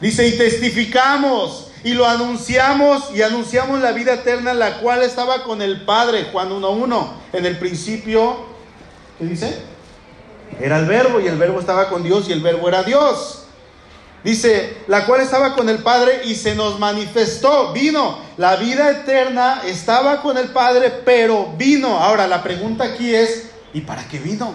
Dice, 0.00 0.26
y 0.26 0.36
testificamos 0.36 1.68
y 1.84 1.94
lo 1.94 2.06
anunciamos 2.06 3.10
y 3.14 3.22
anunciamos 3.22 3.80
la 3.80 3.92
vida 3.92 4.14
eterna, 4.14 4.52
la 4.52 4.78
cual 4.78 5.02
estaba 5.02 5.44
con 5.44 5.62
el 5.62 5.84
Padre, 5.84 6.28
Juan 6.32 6.50
1.1. 6.50 7.08
En 7.32 7.46
el 7.46 7.58
principio, 7.58 8.46
¿qué 9.18 9.26
dice? 9.26 9.62
Era 10.60 10.78
el 10.78 10.86
verbo 10.86 11.20
y 11.20 11.26
el 11.26 11.36
verbo 11.36 11.60
estaba 11.60 11.88
con 11.88 12.02
Dios 12.02 12.28
y 12.28 12.32
el 12.32 12.40
verbo 12.40 12.68
era 12.68 12.82
Dios. 12.82 13.43
Dice, 14.24 14.78
la 14.88 15.04
cual 15.04 15.20
estaba 15.20 15.54
con 15.54 15.68
el 15.68 15.78
Padre 15.78 16.22
y 16.24 16.34
se 16.34 16.54
nos 16.54 16.78
manifestó, 16.80 17.74
vino. 17.74 18.18
La 18.38 18.56
vida 18.56 18.90
eterna 18.90 19.60
estaba 19.66 20.22
con 20.22 20.38
el 20.38 20.48
Padre, 20.48 20.90
pero 21.04 21.52
vino. 21.58 21.98
Ahora, 21.98 22.26
la 22.26 22.42
pregunta 22.42 22.84
aquí 22.84 23.14
es, 23.14 23.50
¿y 23.74 23.82
para 23.82 24.08
qué 24.08 24.18
vino? 24.18 24.54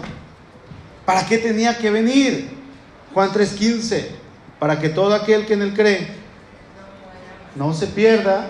¿Para 1.06 1.24
qué 1.24 1.38
tenía 1.38 1.78
que 1.78 1.88
venir? 1.88 2.50
Juan 3.14 3.30
3:15, 3.32 4.08
para 4.58 4.80
que 4.80 4.88
todo 4.88 5.14
aquel 5.14 5.46
que 5.46 5.54
en 5.54 5.62
él 5.62 5.74
cree 5.74 6.20
no 7.54 7.72
se 7.72 7.86
pierda, 7.86 8.46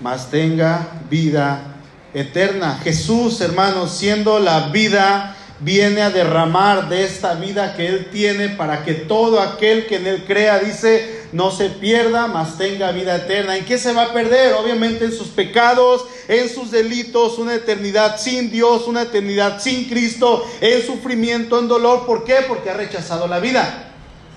mas 0.00 0.30
tenga 0.30 0.88
vida 1.08 1.76
eterna. 2.14 2.80
Jesús, 2.82 3.40
hermanos, 3.40 3.92
siendo 3.92 4.38
la 4.38 4.68
vida 4.68 5.36
viene 5.64 6.02
a 6.02 6.10
derramar 6.10 6.88
de 6.88 7.04
esta 7.04 7.34
vida 7.34 7.74
que 7.76 7.86
Él 7.86 8.08
tiene 8.10 8.50
para 8.50 8.84
que 8.84 8.94
todo 8.94 9.40
aquel 9.40 9.86
que 9.86 9.96
en 9.96 10.06
Él 10.06 10.24
crea, 10.26 10.58
dice, 10.58 11.22
no 11.32 11.50
se 11.50 11.70
pierda, 11.70 12.26
mas 12.26 12.58
tenga 12.58 12.90
vida 12.92 13.16
eterna. 13.16 13.56
¿En 13.56 13.64
qué 13.64 13.78
se 13.78 13.92
va 13.92 14.04
a 14.04 14.12
perder? 14.12 14.54
Obviamente 14.54 15.04
en 15.04 15.12
sus 15.12 15.28
pecados, 15.28 16.04
en 16.28 16.48
sus 16.48 16.70
delitos, 16.70 17.38
una 17.38 17.54
eternidad 17.54 18.18
sin 18.18 18.50
Dios, 18.50 18.86
una 18.86 19.02
eternidad 19.02 19.60
sin 19.60 19.88
Cristo, 19.88 20.44
en 20.60 20.84
sufrimiento, 20.84 21.58
en 21.58 21.68
dolor. 21.68 22.06
¿Por 22.06 22.24
qué? 22.24 22.36
Porque 22.48 22.70
ha 22.70 22.74
rechazado 22.74 23.28
la 23.28 23.38
vida. 23.38 23.92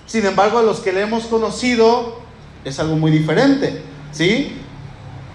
Sin 0.06 0.26
embargo, 0.26 0.60
a 0.60 0.64
los 0.64 0.80
que 0.80 0.94
le 0.94 1.02
hemos 1.02 1.26
conocido 1.26 2.20
es 2.64 2.80
algo 2.80 2.96
muy 2.96 3.12
diferente, 3.12 3.82
¿sí? 4.12 4.58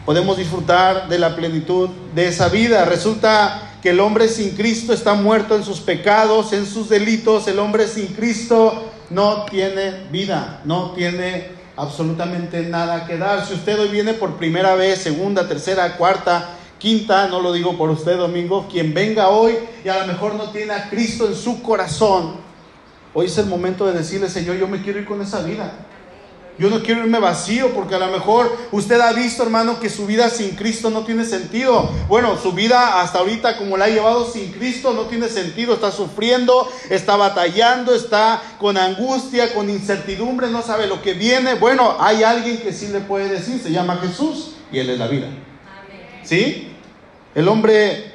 Podemos 0.06 0.36
disfrutar 0.38 1.08
de 1.08 1.18
la 1.18 1.34
plenitud 1.36 1.90
de 2.14 2.28
esa 2.28 2.48
vida. 2.48 2.84
Resulta 2.84 3.69
que 3.82 3.90
el 3.90 4.00
hombre 4.00 4.28
sin 4.28 4.50
Cristo 4.50 4.92
está 4.92 5.14
muerto 5.14 5.56
en 5.56 5.64
sus 5.64 5.80
pecados, 5.80 6.52
en 6.52 6.66
sus 6.66 6.88
delitos. 6.88 7.48
El 7.48 7.58
hombre 7.58 7.88
sin 7.88 8.08
Cristo 8.08 8.90
no 9.08 9.44
tiene 9.46 10.04
vida, 10.10 10.60
no 10.64 10.92
tiene 10.92 11.48
absolutamente 11.76 12.62
nada 12.62 13.06
que 13.06 13.16
dar. 13.16 13.46
Si 13.46 13.54
usted 13.54 13.78
hoy 13.78 13.88
viene 13.88 14.14
por 14.14 14.36
primera 14.36 14.74
vez, 14.74 15.00
segunda, 15.00 15.48
tercera, 15.48 15.96
cuarta, 15.96 16.50
quinta, 16.78 17.28
no 17.28 17.40
lo 17.40 17.52
digo 17.52 17.76
por 17.78 17.90
usted 17.90 18.16
domingo, 18.16 18.68
quien 18.70 18.92
venga 18.92 19.28
hoy 19.28 19.56
y 19.84 19.88
a 19.88 20.00
lo 20.00 20.06
mejor 20.06 20.34
no 20.34 20.50
tiene 20.50 20.72
a 20.74 20.90
Cristo 20.90 21.26
en 21.26 21.34
su 21.34 21.62
corazón, 21.62 22.36
hoy 23.14 23.26
es 23.26 23.38
el 23.38 23.46
momento 23.46 23.86
de 23.86 23.92
decirle, 23.92 24.28
Señor, 24.28 24.56
yo 24.56 24.68
me 24.68 24.82
quiero 24.82 24.98
ir 24.98 25.06
con 25.06 25.22
esa 25.22 25.42
vida. 25.42 25.72
Yo 26.60 26.68
no 26.68 26.82
quiero 26.82 27.00
irme 27.00 27.18
vacío 27.18 27.72
porque 27.72 27.94
a 27.94 27.98
lo 27.98 28.08
mejor 28.08 28.54
usted 28.70 29.00
ha 29.00 29.14
visto, 29.14 29.42
hermano, 29.42 29.80
que 29.80 29.88
su 29.88 30.06
vida 30.06 30.28
sin 30.28 30.50
Cristo 30.50 30.90
no 30.90 31.06
tiene 31.06 31.24
sentido. 31.24 31.90
Bueno, 32.06 32.36
su 32.36 32.52
vida 32.52 33.00
hasta 33.00 33.20
ahorita 33.20 33.56
como 33.56 33.78
la 33.78 33.86
ha 33.86 33.88
llevado 33.88 34.30
sin 34.30 34.52
Cristo 34.52 34.92
no 34.92 35.04
tiene 35.04 35.30
sentido. 35.30 35.72
Está 35.72 35.90
sufriendo, 35.90 36.70
está 36.90 37.16
batallando, 37.16 37.94
está 37.94 38.42
con 38.58 38.76
angustia, 38.76 39.54
con 39.54 39.70
incertidumbre, 39.70 40.48
no 40.50 40.60
sabe 40.60 40.86
lo 40.86 41.00
que 41.00 41.14
viene. 41.14 41.54
Bueno, 41.54 41.96
hay 41.98 42.24
alguien 42.24 42.58
que 42.58 42.74
sí 42.74 42.88
le 42.88 43.00
puede 43.00 43.30
decir, 43.30 43.58
se 43.58 43.72
llama 43.72 43.96
Jesús 43.96 44.56
y 44.70 44.80
Él 44.80 44.90
es 44.90 44.98
la 44.98 45.06
vida. 45.06 45.28
¿Sí? 46.24 46.74
El 47.34 47.48
hombre 47.48 48.09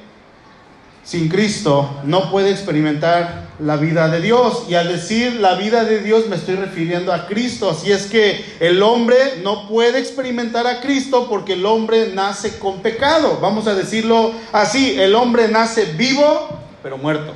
sin 1.05 1.29
Cristo 1.29 1.89
no 2.03 2.31
puede 2.31 2.50
experimentar 2.50 3.45
la 3.59 3.77
vida 3.77 4.09
de 4.09 4.19
Dios. 4.19 4.65
Y 4.67 4.74
al 4.74 4.88
decir 4.88 5.35
la 5.35 5.53
vida 5.55 5.85
de 5.85 6.00
Dios 6.00 6.27
me 6.27 6.35
estoy 6.35 6.55
refiriendo 6.55 7.13
a 7.13 7.27
Cristo. 7.27 7.69
Así 7.69 7.91
es 7.91 8.07
que 8.07 8.43
el 8.59 8.81
hombre 8.81 9.15
no 9.43 9.69
puede 9.69 10.00
experimentar 10.00 10.67
a 10.67 10.81
Cristo 10.81 11.27
porque 11.29 11.53
el 11.53 11.65
hombre 11.65 12.12
nace 12.13 12.57
con 12.57 12.81
pecado. 12.81 13.38
Vamos 13.39 13.67
a 13.67 13.75
decirlo 13.75 14.33
así, 14.51 15.00
el 15.00 15.15
hombre 15.15 15.47
nace 15.47 15.85
vivo 15.93 16.50
pero 16.81 16.97
muerto. 16.97 17.33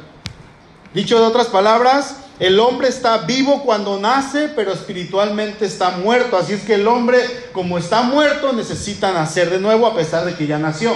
Dicho 0.94 1.20
de 1.20 1.26
otras 1.26 1.48
palabras, 1.48 2.18
el 2.40 2.60
hombre 2.60 2.88
está 2.88 3.18
vivo 3.20 3.64
cuando 3.64 4.00
nace, 4.00 4.50
pero 4.56 4.72
espiritualmente 4.72 5.66
está 5.66 5.92
muerto. 5.92 6.38
Así 6.38 6.54
es 6.54 6.62
que 6.62 6.76
el 6.76 6.88
hombre, 6.88 7.20
como 7.52 7.78
está 7.78 8.02
muerto, 8.02 8.54
necesita 8.54 9.12
nacer 9.12 9.50
de 9.50 9.60
nuevo 9.60 9.86
a 9.88 9.96
pesar 9.96 10.26
de 10.26 10.36
que 10.36 10.48
ya 10.48 10.58
nació. 10.58 10.94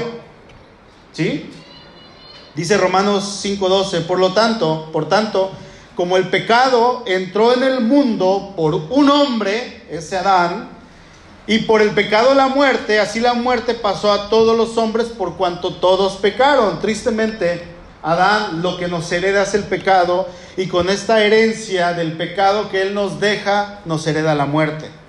¿Sí? 1.12 1.50
Dice 2.56 2.78
Romanos 2.78 3.42
5:12, 3.44 4.02
por 4.02 4.20
lo 4.20 4.34
tanto, 4.34 4.90
por 4.92 5.10
tanto, 5.10 5.52
como 5.96 6.18
el 6.18 6.30
pecado 6.30 7.04
entró 7.06 7.54
en 7.54 7.64
el 7.64 7.82
mundo 7.82 8.54
por 8.56 8.76
un 8.76 9.10
hombre, 9.10 9.86
ese 9.90 10.18
Adán, 10.18 10.70
y 11.46 11.60
por 11.60 11.82
el 11.82 11.92
pecado 11.92 12.34
la 12.34 12.48
muerte, 12.48 13.00
así 13.00 13.20
la 13.20 13.34
muerte 13.34 13.74
pasó 13.74 14.12
a 14.12 14.30
todos 14.30 14.56
los 14.56 14.78
hombres 14.78 15.08
por 15.08 15.36
cuanto 15.36 15.74
todos 15.74 16.14
pecaron. 16.14 16.80
Tristemente, 16.80 17.64
Adán 18.02 18.62
lo 18.62 18.78
que 18.78 18.88
nos 18.88 19.12
hereda 19.12 19.44
es 19.44 19.54
el 19.54 19.64
pecado 19.64 20.28
y 20.56 20.68
con 20.68 20.90
esta 20.90 21.24
herencia 21.24 21.94
del 21.94 22.14
pecado 22.14 22.70
que 22.70 22.82
él 22.82 22.94
nos 22.94 23.20
deja, 23.20 23.82
nos 23.86 24.06
hereda 24.08 24.36
la 24.36 24.46
muerte. 24.46 25.03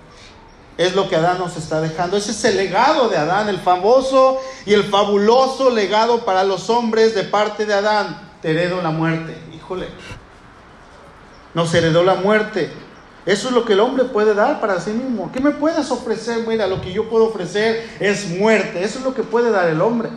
Es 0.77 0.95
lo 0.95 1.09
que 1.09 1.17
Adán 1.17 1.39
nos 1.39 1.57
está 1.57 1.81
dejando. 1.81 2.17
Ese 2.17 2.33
es 2.33 2.45
el 2.45 2.57
legado 2.57 3.09
de 3.09 3.17
Adán, 3.17 3.49
el 3.49 3.59
famoso 3.59 4.41
y 4.67 4.73
el 4.73 4.85
fabuloso 4.85 5.71
legado 5.71 6.25
para 6.25 6.43
los 6.43 6.69
hombres 6.69 7.15
de 7.15 7.23
parte 7.23 7.65
de 7.65 7.75
Adán. 7.75 8.33
Te 8.43 8.51
heredo 8.51 8.83
la 8.83 8.91
muerte. 8.91 9.37
Híjole. 9.55 9.89
Nos 11.55 11.73
heredó 11.75 12.03
la 12.03 12.17
muerte. 12.17 12.73
Eso 13.25 13.49
es 13.49 13.55
lo 13.55 13.65
que 13.65 13.73
el 13.73 13.81
hombre 13.81 14.05
puede 14.05 14.35
dar 14.35 14.61
para 14.61 14.81
sí 14.81 14.91
mismo. 14.91 15.31
¿Qué 15.33 15.41
me 15.41 15.53
puedes 15.53 15.91
ofrecer? 15.91 16.45
Mira, 16.47 16.67
lo 16.67 16.81
que 16.81 16.93
yo 16.93 17.09
puedo 17.09 17.27
ofrecer 17.27 17.89
es 18.01 18.29
muerte. 18.29 18.83
Eso 18.83 18.99
es 18.99 19.05
lo 19.05 19.15
que 19.15 19.23
puede 19.23 19.51
dar 19.51 19.69
el 19.69 19.81
hombre. 19.81 20.11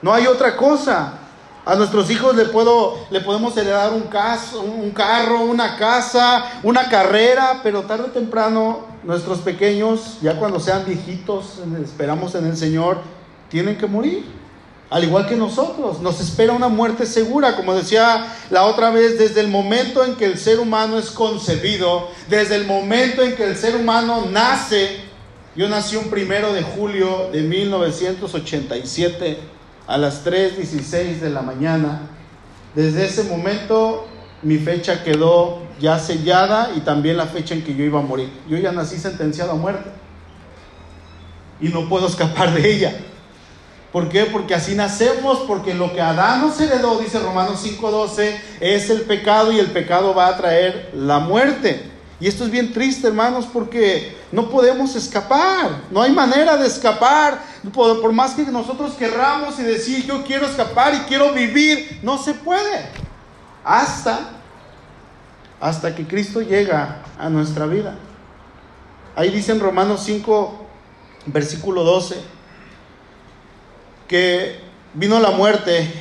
No 0.00 0.14
hay 0.14 0.26
otra 0.28 0.56
cosa. 0.56 1.18
A 1.64 1.76
nuestros 1.76 2.10
hijos 2.10 2.34
le, 2.34 2.46
puedo, 2.46 2.98
le 3.10 3.20
podemos 3.20 3.56
heredar 3.56 3.92
un, 3.92 4.02
caso, 4.02 4.62
un 4.62 4.90
carro, 4.90 5.42
una 5.42 5.76
casa, 5.76 6.44
una 6.64 6.88
carrera, 6.88 7.60
pero 7.62 7.82
tarde 7.82 8.04
o 8.04 8.10
temprano 8.10 8.80
nuestros 9.04 9.38
pequeños, 9.38 10.18
ya 10.20 10.40
cuando 10.40 10.58
sean 10.58 10.84
viejitos, 10.84 11.60
esperamos 11.84 12.34
en 12.34 12.46
el 12.46 12.56
Señor, 12.56 12.98
tienen 13.48 13.78
que 13.78 13.86
morir. 13.86 14.24
Al 14.90 15.04
igual 15.04 15.28
que 15.28 15.36
nosotros, 15.36 16.00
nos 16.00 16.20
espera 16.20 16.52
una 16.52 16.68
muerte 16.68 17.06
segura, 17.06 17.54
como 17.54 17.74
decía 17.74 18.26
la 18.50 18.64
otra 18.64 18.90
vez, 18.90 19.16
desde 19.16 19.40
el 19.40 19.48
momento 19.48 20.04
en 20.04 20.16
que 20.16 20.24
el 20.24 20.38
ser 20.38 20.58
humano 20.58 20.98
es 20.98 21.12
concebido, 21.12 22.08
desde 22.28 22.56
el 22.56 22.66
momento 22.66 23.22
en 23.22 23.36
que 23.36 23.44
el 23.44 23.56
ser 23.56 23.76
humano 23.76 24.26
nace. 24.28 24.96
Yo 25.54 25.68
nací 25.68 25.94
un 25.94 26.10
primero 26.10 26.52
de 26.52 26.62
julio 26.62 27.28
de 27.32 27.42
1987 27.42 29.61
a 29.92 29.98
las 29.98 30.24
3.16 30.24 31.18
de 31.20 31.28
la 31.28 31.42
mañana. 31.42 32.00
Desde 32.74 33.04
ese 33.04 33.24
momento 33.24 34.06
mi 34.40 34.56
fecha 34.56 35.04
quedó 35.04 35.60
ya 35.78 35.98
sellada 35.98 36.70
y 36.74 36.80
también 36.80 37.18
la 37.18 37.26
fecha 37.26 37.54
en 37.54 37.62
que 37.62 37.74
yo 37.74 37.84
iba 37.84 38.00
a 38.00 38.02
morir. 38.02 38.32
Yo 38.48 38.56
ya 38.56 38.72
nací 38.72 38.96
sentenciado 38.96 39.52
a 39.52 39.54
muerte 39.54 39.90
y 41.60 41.68
no 41.68 41.90
puedo 41.90 42.06
escapar 42.06 42.54
de 42.54 42.72
ella. 42.72 42.96
¿Por 43.92 44.08
qué? 44.08 44.24
Porque 44.24 44.54
así 44.54 44.74
nacemos, 44.74 45.40
porque 45.46 45.74
lo 45.74 45.92
que 45.92 46.00
Adán 46.00 46.40
nos 46.40 46.58
heredó, 46.58 46.98
dice 46.98 47.18
Romanos 47.18 47.62
5:12, 47.62 48.40
es 48.60 48.88
el 48.88 49.02
pecado 49.02 49.52
y 49.52 49.58
el 49.58 49.72
pecado 49.72 50.14
va 50.14 50.28
a 50.28 50.36
traer 50.38 50.90
la 50.94 51.18
muerte. 51.18 51.91
Y 52.22 52.28
esto 52.28 52.44
es 52.44 52.52
bien 52.52 52.72
triste, 52.72 53.08
hermanos, 53.08 53.48
porque 53.52 54.16
no 54.30 54.48
podemos 54.48 54.94
escapar. 54.94 55.82
No 55.90 56.00
hay 56.00 56.12
manera 56.12 56.56
de 56.56 56.68
escapar. 56.68 57.42
Por, 57.74 58.12
más 58.12 58.34
que 58.34 58.44
nosotros 58.44 58.92
querramos 58.92 59.58
y 59.58 59.64
decir 59.64 60.06
yo 60.06 60.22
quiero 60.22 60.46
escapar 60.46 60.94
y 60.94 60.98
quiero 61.08 61.32
vivir, 61.32 61.98
no 62.00 62.18
se 62.18 62.34
puede. 62.34 62.90
Hasta, 63.64 64.20
hasta 65.60 65.96
que 65.96 66.06
Cristo 66.06 66.40
llega 66.40 67.02
a 67.18 67.28
nuestra 67.28 67.66
vida. 67.66 67.96
Ahí 69.16 69.30
dice 69.30 69.50
en 69.50 69.58
Romanos 69.58 70.02
5, 70.04 70.64
versículo 71.26 71.82
12, 71.82 72.20
que 74.06 74.60
vino 74.94 75.18
la 75.18 75.32
muerte, 75.32 75.92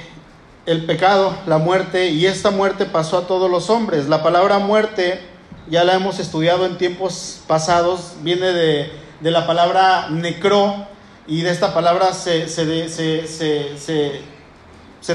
el 0.68 0.86
pecado, 0.86 1.36
la 1.48 1.58
muerte, 1.58 2.10
y 2.10 2.28
esta 2.28 2.52
muerte 2.52 2.86
pasó 2.86 3.18
a 3.18 3.26
todos 3.26 3.50
los 3.50 3.72
hombres. 3.72 4.08
La 4.08 4.22
palabra 4.22 4.60
muerte 4.60 5.31
ya 5.72 5.84
la 5.86 5.94
hemos 5.94 6.20
estudiado 6.20 6.66
en 6.66 6.78
tiempos 6.78 7.40
pasados, 7.48 8.16
viene 8.22 8.52
de, 8.52 8.92
la 9.22 9.48
palabra 9.48 10.10
necro 10.10 10.86
y 11.28 11.44
de 11.44 11.50
esta 11.50 11.74
palabra 11.74 12.14
se, 12.14 12.50
se, 12.50 12.76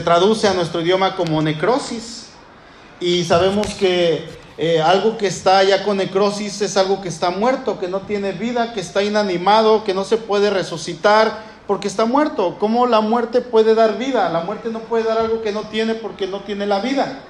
traduce 0.03 0.49
a 0.49 0.55
nuestro 0.55 0.81
idioma 0.81 1.15
como 1.15 1.43
necrosis. 1.43 2.31
Y 3.01 3.25
sabemos 3.25 3.67
que 3.75 4.25
eh, 4.57 4.81
algo 4.81 5.19
que 5.19 5.27
está 5.27 5.63
ya 5.63 5.85
con 5.85 5.99
necrosis 5.99 6.63
es 6.63 6.79
algo 6.79 7.03
que 7.03 7.11
está 7.11 7.29
muerto, 7.29 7.79
que 7.79 7.89
no 7.89 8.01
tiene 8.01 8.33
vida, 8.33 8.73
que 8.73 8.81
está 8.81 9.03
inanimado, 9.03 9.85
que 9.85 9.93
no 9.93 10.05
se 10.05 10.17
puede 10.17 10.49
resucitar 10.49 11.39
porque 11.67 11.87
está 11.87 12.07
muerto. 12.07 12.57
¿Cómo 12.59 12.87
la 12.87 13.03
muerte 13.03 13.43
puede 13.43 13.75
dar 13.75 13.99
vida? 13.99 14.31
La 14.31 14.41
muerte 14.41 14.71
no 14.71 14.79
puede 14.81 15.05
dar 15.05 15.19
algo 15.19 15.43
que 15.43 15.53
no 15.53 15.65
tiene 15.65 15.95
porque 15.97 16.27
no 16.27 16.41
tiene 16.41 16.65
la 16.67 16.81
vida. 16.81 17.21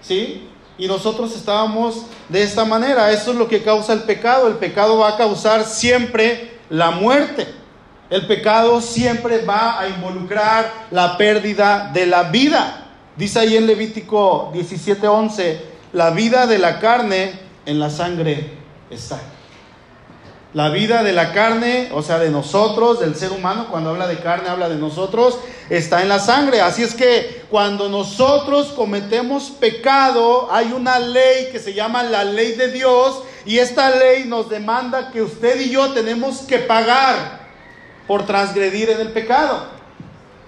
¿Sí? 0.00 0.48
Y 0.76 0.86
nosotros 0.88 1.34
estábamos 1.34 2.06
de 2.28 2.42
esta 2.42 2.64
manera. 2.64 3.10
Eso 3.12 3.32
es 3.32 3.36
lo 3.36 3.48
que 3.48 3.62
causa 3.62 3.92
el 3.92 4.02
pecado. 4.02 4.48
El 4.48 4.54
pecado 4.54 4.98
va 4.98 5.10
a 5.10 5.16
causar 5.16 5.64
siempre 5.64 6.58
la 6.70 6.90
muerte. 6.90 7.46
El 8.10 8.26
pecado 8.26 8.80
siempre 8.80 9.44
va 9.44 9.80
a 9.80 9.88
involucrar 9.88 10.72
la 10.90 11.16
pérdida 11.16 11.90
de 11.92 12.06
la 12.06 12.24
vida. 12.24 12.88
Dice 13.16 13.38
ahí 13.38 13.56
en 13.56 13.66
Levítico 13.66 14.50
17:11, 14.52 15.60
la 15.92 16.10
vida 16.10 16.46
de 16.46 16.58
la 16.58 16.80
carne 16.80 17.32
en 17.64 17.78
la 17.78 17.90
sangre 17.90 18.58
está. 18.90 19.33
La 20.54 20.68
vida 20.68 21.02
de 21.02 21.12
la 21.12 21.32
carne, 21.32 21.88
o 21.92 22.00
sea, 22.00 22.20
de 22.20 22.30
nosotros, 22.30 23.00
del 23.00 23.16
ser 23.16 23.32
humano, 23.32 23.66
cuando 23.72 23.90
habla 23.90 24.06
de 24.06 24.20
carne, 24.20 24.48
habla 24.48 24.68
de 24.68 24.76
nosotros, 24.76 25.40
está 25.68 26.00
en 26.00 26.08
la 26.08 26.20
sangre. 26.20 26.60
Así 26.60 26.84
es 26.84 26.94
que 26.94 27.42
cuando 27.50 27.88
nosotros 27.88 28.68
cometemos 28.68 29.50
pecado, 29.50 30.48
hay 30.52 30.72
una 30.72 31.00
ley 31.00 31.48
que 31.50 31.58
se 31.58 31.74
llama 31.74 32.04
la 32.04 32.22
ley 32.22 32.52
de 32.52 32.70
Dios 32.70 33.24
y 33.44 33.58
esta 33.58 33.90
ley 33.90 34.26
nos 34.26 34.48
demanda 34.48 35.10
que 35.10 35.22
usted 35.22 35.60
y 35.60 35.70
yo 35.70 35.92
tenemos 35.92 36.42
que 36.42 36.58
pagar 36.58 37.48
por 38.06 38.24
transgredir 38.24 38.90
en 38.90 39.00
el 39.00 39.08
pecado, 39.08 39.66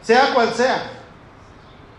sea 0.03 0.33
cual 0.33 0.55
sea. 0.55 0.93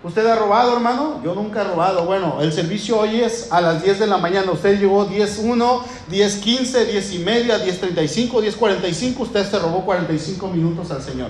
¿Usted 0.08 0.26
ha 0.26 0.38
robado, 0.38 0.74
hermano? 0.74 1.20
Yo 1.22 1.36
nunca 1.36 1.60
he 1.60 1.64
robado. 1.66 2.06
Bueno, 2.06 2.38
el 2.40 2.54
servicio 2.54 2.98
hoy 2.98 3.20
es 3.20 3.52
a 3.52 3.60
las 3.60 3.84
10 3.84 4.00
de 4.00 4.08
la 4.08 4.18
mañana. 4.18 4.50
Usted 4.54 4.80
llegó 4.80 5.06
10.1, 5.06 5.82
10.15, 6.10 6.86
10 6.86 7.14
y 7.14 7.20
media, 7.20 7.58
10.35, 7.58 8.32
10.45. 8.58 9.20
Usted 9.20 9.52
se 9.52 9.60
robó 9.60 9.84
45 9.84 10.48
minutos 10.48 10.92
al 10.92 11.02
Señor. 11.02 11.30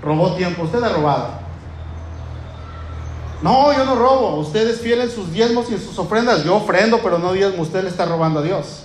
Robó 0.00 0.32
tiempo. 0.36 0.62
Usted 0.62 0.80
ha 0.84 0.90
robado. 0.90 1.30
No, 3.42 3.72
yo 3.72 3.84
no 3.84 3.96
robo. 3.96 4.36
Usted 4.36 4.68
es 4.68 4.80
fiel 4.80 5.00
en 5.00 5.10
sus 5.10 5.32
diezmos 5.32 5.68
y 5.70 5.74
en 5.74 5.80
sus 5.80 5.98
ofrendas. 5.98 6.44
Yo 6.44 6.54
ofrendo, 6.54 7.00
pero 7.02 7.18
no 7.18 7.32
diezmo. 7.32 7.62
Usted 7.62 7.82
le 7.82 7.88
está 7.88 8.04
robando 8.04 8.38
a 8.38 8.42
Dios. 8.44 8.84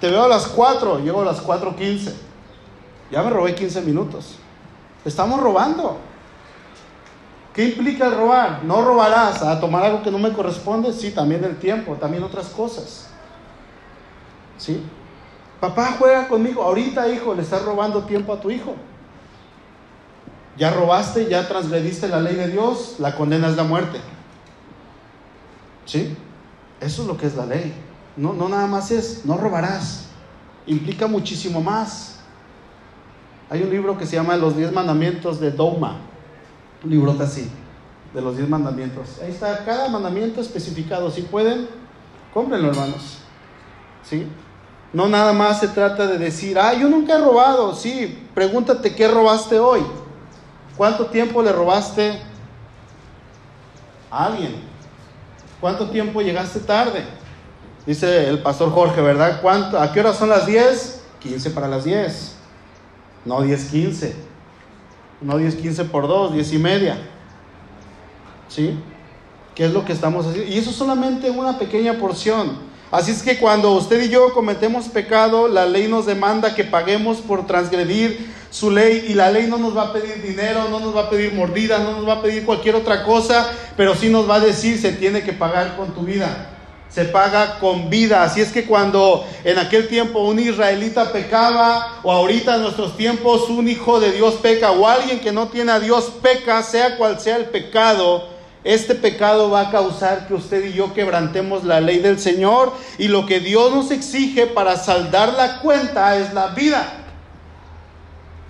Te 0.00 0.08
veo 0.08 0.22
a 0.22 0.28
las 0.28 0.46
4, 0.46 1.00
llego 1.00 1.22
a 1.22 1.24
las 1.24 1.44
4.15. 1.44 2.12
Ya 3.10 3.24
me 3.24 3.30
robé 3.30 3.56
15 3.56 3.80
minutos. 3.80 4.36
Estamos 5.04 5.40
robando. 5.40 5.98
¿Qué 7.56 7.64
implica 7.64 8.08
el 8.08 8.14
robar? 8.14 8.64
No 8.64 8.82
robarás 8.82 9.40
a 9.40 9.58
tomar 9.58 9.82
algo 9.82 10.02
que 10.02 10.10
no 10.10 10.18
me 10.18 10.30
corresponde, 10.34 10.92
sí, 10.92 11.12
también 11.12 11.42
el 11.42 11.56
tiempo, 11.56 11.94
también 11.94 12.22
otras 12.22 12.48
cosas. 12.48 13.08
¿Sí? 14.58 14.82
Papá 15.58 15.96
juega 15.98 16.28
conmigo, 16.28 16.62
ahorita 16.62 17.08
hijo, 17.08 17.34
le 17.34 17.40
estás 17.40 17.64
robando 17.64 18.02
tiempo 18.02 18.34
a 18.34 18.40
tu 18.40 18.50
hijo. 18.50 18.74
Ya 20.58 20.70
robaste, 20.70 21.30
ya 21.30 21.48
transgrediste 21.48 22.08
la 22.08 22.20
ley 22.20 22.34
de 22.34 22.48
Dios, 22.48 22.96
la 22.98 23.16
condena 23.16 23.48
es 23.48 23.56
la 23.56 23.64
muerte. 23.64 24.00
¿Sí? 25.86 26.14
Eso 26.78 27.02
es 27.02 27.08
lo 27.08 27.16
que 27.16 27.24
es 27.24 27.36
la 27.36 27.46
ley. 27.46 27.72
No, 28.18 28.34
no 28.34 28.50
nada 28.50 28.66
más 28.66 28.90
es, 28.90 29.24
no 29.24 29.38
robarás. 29.38 30.08
Implica 30.66 31.06
muchísimo 31.06 31.62
más. 31.62 32.18
Hay 33.48 33.62
un 33.62 33.70
libro 33.70 33.96
que 33.96 34.04
se 34.04 34.16
llama 34.16 34.36
Los 34.36 34.58
Diez 34.58 34.70
Mandamientos 34.72 35.40
de 35.40 35.52
Dogma 35.52 36.00
un 36.86 36.90
librote 36.90 37.24
así, 37.24 37.50
de 38.14 38.20
los 38.20 38.36
diez 38.36 38.48
mandamientos. 38.48 39.18
Ahí 39.22 39.30
está 39.30 39.64
cada 39.64 39.88
mandamiento 39.88 40.40
especificado. 40.40 41.10
Si 41.10 41.22
pueden, 41.22 41.68
cómprenlo, 42.32 42.68
hermanos. 42.68 43.18
¿Sí? 44.08 44.26
No 44.92 45.08
nada 45.08 45.32
más 45.32 45.60
se 45.60 45.68
trata 45.68 46.06
de 46.06 46.16
decir, 46.16 46.58
ah, 46.58 46.72
yo 46.72 46.88
nunca 46.88 47.14
he 47.14 47.20
robado. 47.20 47.74
Sí, 47.74 48.26
pregúntate 48.34 48.94
qué 48.94 49.08
robaste 49.08 49.58
hoy. 49.58 49.80
¿Cuánto 50.76 51.06
tiempo 51.06 51.42
le 51.42 51.52
robaste 51.52 52.20
a 54.10 54.26
alguien? 54.26 54.54
¿Cuánto 55.60 55.90
tiempo 55.90 56.22
llegaste 56.22 56.60
tarde? 56.60 57.04
Dice 57.84 58.28
el 58.28 58.40
pastor 58.40 58.70
Jorge, 58.70 59.00
¿verdad? 59.00 59.40
¿Cuánto, 59.42 59.80
¿A 59.80 59.92
qué 59.92 60.00
hora 60.00 60.12
son 60.12 60.28
las 60.28 60.46
10? 60.46 61.02
15 61.20 61.50
para 61.50 61.66
las 61.66 61.84
10. 61.84 62.36
No 63.24 63.42
10, 63.42 63.64
15. 63.70 64.25
No 65.20 65.38
10, 65.38 65.56
15 65.56 65.84
por 65.86 66.06
2, 66.08 66.34
10 66.34 66.52
y 66.52 66.58
media. 66.58 66.98
¿Sí? 68.48 68.78
¿Qué 69.54 69.64
es 69.64 69.72
lo 69.72 69.84
que 69.84 69.92
estamos 69.92 70.26
haciendo? 70.26 70.52
Y 70.52 70.58
eso 70.58 70.70
es 70.70 70.76
solamente 70.76 71.30
una 71.30 71.58
pequeña 71.58 71.94
porción. 71.94 72.58
Así 72.90 73.10
es 73.10 73.22
que 73.22 73.38
cuando 73.38 73.72
usted 73.72 74.02
y 74.02 74.08
yo 74.08 74.32
cometemos 74.32 74.88
pecado, 74.88 75.48
la 75.48 75.66
ley 75.66 75.88
nos 75.88 76.06
demanda 76.06 76.54
que 76.54 76.64
paguemos 76.64 77.18
por 77.18 77.46
transgredir 77.46 78.32
su 78.50 78.70
ley 78.70 79.06
y 79.08 79.14
la 79.14 79.30
ley 79.30 79.48
no 79.48 79.58
nos 79.58 79.76
va 79.76 79.88
a 79.88 79.92
pedir 79.92 80.22
dinero, 80.22 80.68
no 80.70 80.78
nos 80.78 80.94
va 80.94 81.02
a 81.02 81.10
pedir 81.10 81.34
mordida, 81.34 81.78
no 81.78 81.92
nos 81.92 82.08
va 82.08 82.14
a 82.14 82.22
pedir 82.22 82.44
cualquier 82.44 82.76
otra 82.76 83.02
cosa, 83.02 83.50
pero 83.76 83.94
sí 83.94 84.08
nos 84.08 84.28
va 84.28 84.36
a 84.36 84.40
decir 84.40 84.78
se 84.78 84.92
tiene 84.92 85.22
que 85.22 85.32
pagar 85.32 85.76
con 85.76 85.94
tu 85.94 86.02
vida 86.02 86.55
se 86.88 87.04
paga 87.04 87.58
con 87.58 87.90
vida. 87.90 88.22
Así 88.22 88.40
es 88.40 88.52
que 88.52 88.64
cuando 88.64 89.26
en 89.44 89.58
aquel 89.58 89.88
tiempo 89.88 90.20
un 90.20 90.38
israelita 90.38 91.12
pecaba, 91.12 92.00
o 92.02 92.10
ahorita 92.10 92.56
en 92.56 92.62
nuestros 92.62 92.96
tiempos 92.96 93.48
un 93.48 93.68
hijo 93.68 94.00
de 94.00 94.12
Dios 94.12 94.34
peca, 94.36 94.70
o 94.70 94.86
alguien 94.86 95.20
que 95.20 95.32
no 95.32 95.48
tiene 95.48 95.72
a 95.72 95.80
Dios 95.80 96.12
peca, 96.22 96.62
sea 96.62 96.96
cual 96.96 97.20
sea 97.20 97.36
el 97.36 97.46
pecado, 97.46 98.28
este 98.64 98.94
pecado 98.94 99.50
va 99.50 99.60
a 99.60 99.70
causar 99.70 100.26
que 100.26 100.34
usted 100.34 100.64
y 100.64 100.72
yo 100.72 100.92
quebrantemos 100.92 101.64
la 101.64 101.80
ley 101.80 101.98
del 101.98 102.18
Señor. 102.18 102.72
Y 102.98 103.08
lo 103.08 103.26
que 103.26 103.40
Dios 103.40 103.72
nos 103.72 103.90
exige 103.90 104.46
para 104.46 104.76
saldar 104.76 105.34
la 105.34 105.60
cuenta 105.60 106.16
es 106.16 106.32
la 106.32 106.48
vida. 106.48 106.84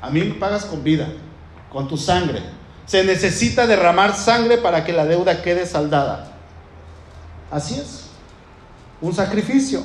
A 0.01 0.09
mí 0.09 0.21
me 0.21 0.35
pagas 0.35 0.65
con 0.65 0.83
vida, 0.83 1.09
con 1.71 1.87
tu 1.89 1.99
sangre. 1.99 2.41
Se 2.87 3.05
necesita 3.05 3.67
derramar 3.67 4.15
sangre 4.17 4.57
para 4.57 4.85
que 4.85 4.93
la 4.93 5.05
deuda 5.05 5.43
quede 5.43 5.67
saldada. 5.67 6.33
Así 7.51 7.75
es 7.75 8.06
un 9.01 9.15
sacrificio. 9.15 9.83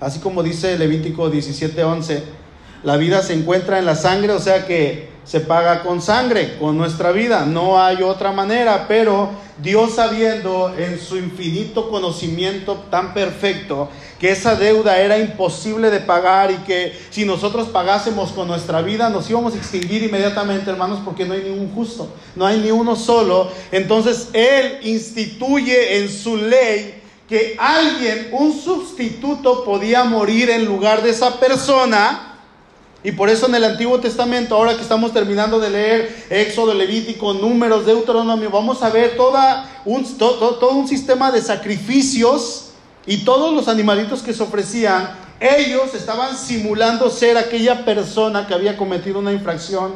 Así 0.00 0.18
como 0.18 0.42
dice 0.42 0.76
Levítico 0.78 1.30
17:11, 1.30 2.22
la 2.82 2.96
vida 2.96 3.22
se 3.22 3.34
encuentra 3.34 3.78
en 3.78 3.86
la 3.86 3.96
sangre, 3.96 4.32
o 4.32 4.40
sea 4.40 4.66
que 4.66 5.14
se 5.24 5.40
paga 5.40 5.82
con 5.82 6.02
sangre, 6.02 6.58
con 6.58 6.76
nuestra 6.76 7.10
vida. 7.12 7.46
No 7.46 7.82
hay 7.82 8.02
otra 8.02 8.30
manera, 8.30 8.86
pero 8.86 9.30
Dios 9.62 9.94
sabiendo 9.94 10.74
en 10.76 10.98
su 10.98 11.16
infinito 11.16 11.88
conocimiento 11.88 12.84
tan 12.90 13.14
perfecto 13.14 13.88
que 14.20 14.30
esa 14.30 14.54
deuda 14.54 14.98
era 14.98 15.18
imposible 15.18 15.90
de 15.90 16.00
pagar 16.00 16.50
y 16.50 16.56
que 16.58 16.92
si 17.10 17.24
nosotros 17.24 17.68
pagásemos 17.68 18.32
con 18.32 18.48
nuestra 18.48 18.82
vida 18.82 19.08
nos 19.08 19.30
íbamos 19.30 19.54
a 19.54 19.56
extinguir 19.56 20.02
inmediatamente, 20.02 20.70
hermanos, 20.70 21.00
porque 21.04 21.24
no 21.24 21.34
hay 21.34 21.42
ningún 21.42 21.72
justo, 21.74 22.12
no 22.36 22.44
hay 22.46 22.60
ni 22.60 22.70
uno 22.70 22.96
solo. 22.96 23.50
Entonces 23.72 24.28
Él 24.34 24.80
instituye 24.82 25.98
en 25.98 26.10
su 26.10 26.36
ley 26.36 27.03
que 27.34 27.56
alguien, 27.58 28.28
un 28.30 28.56
sustituto, 28.56 29.64
podía 29.64 30.04
morir 30.04 30.50
en 30.50 30.64
lugar 30.64 31.02
de 31.02 31.10
esa 31.10 31.40
persona. 31.40 32.36
Y 33.02 33.10
por 33.10 33.28
eso 33.28 33.48
en 33.48 33.56
el 33.56 33.64
Antiguo 33.64 33.98
Testamento, 33.98 34.54
ahora 34.54 34.76
que 34.76 34.82
estamos 34.82 35.12
terminando 35.12 35.58
de 35.58 35.68
leer 35.68 36.26
Éxodo, 36.30 36.72
Levítico, 36.72 37.34
Números, 37.34 37.86
Deuteronomio, 37.86 38.50
vamos 38.50 38.84
a 38.84 38.90
ver 38.90 39.16
toda 39.16 39.68
un, 39.84 40.04
todo 40.16 40.70
un 40.70 40.86
sistema 40.86 41.32
de 41.32 41.42
sacrificios 41.42 42.66
y 43.04 43.24
todos 43.24 43.52
los 43.52 43.66
animalitos 43.66 44.22
que 44.22 44.32
se 44.32 44.44
ofrecían, 44.44 45.18
ellos 45.40 45.92
estaban 45.92 46.38
simulando 46.38 47.10
ser 47.10 47.36
aquella 47.36 47.84
persona 47.84 48.46
que 48.46 48.54
había 48.54 48.76
cometido 48.76 49.18
una 49.18 49.32
infracción 49.32 49.94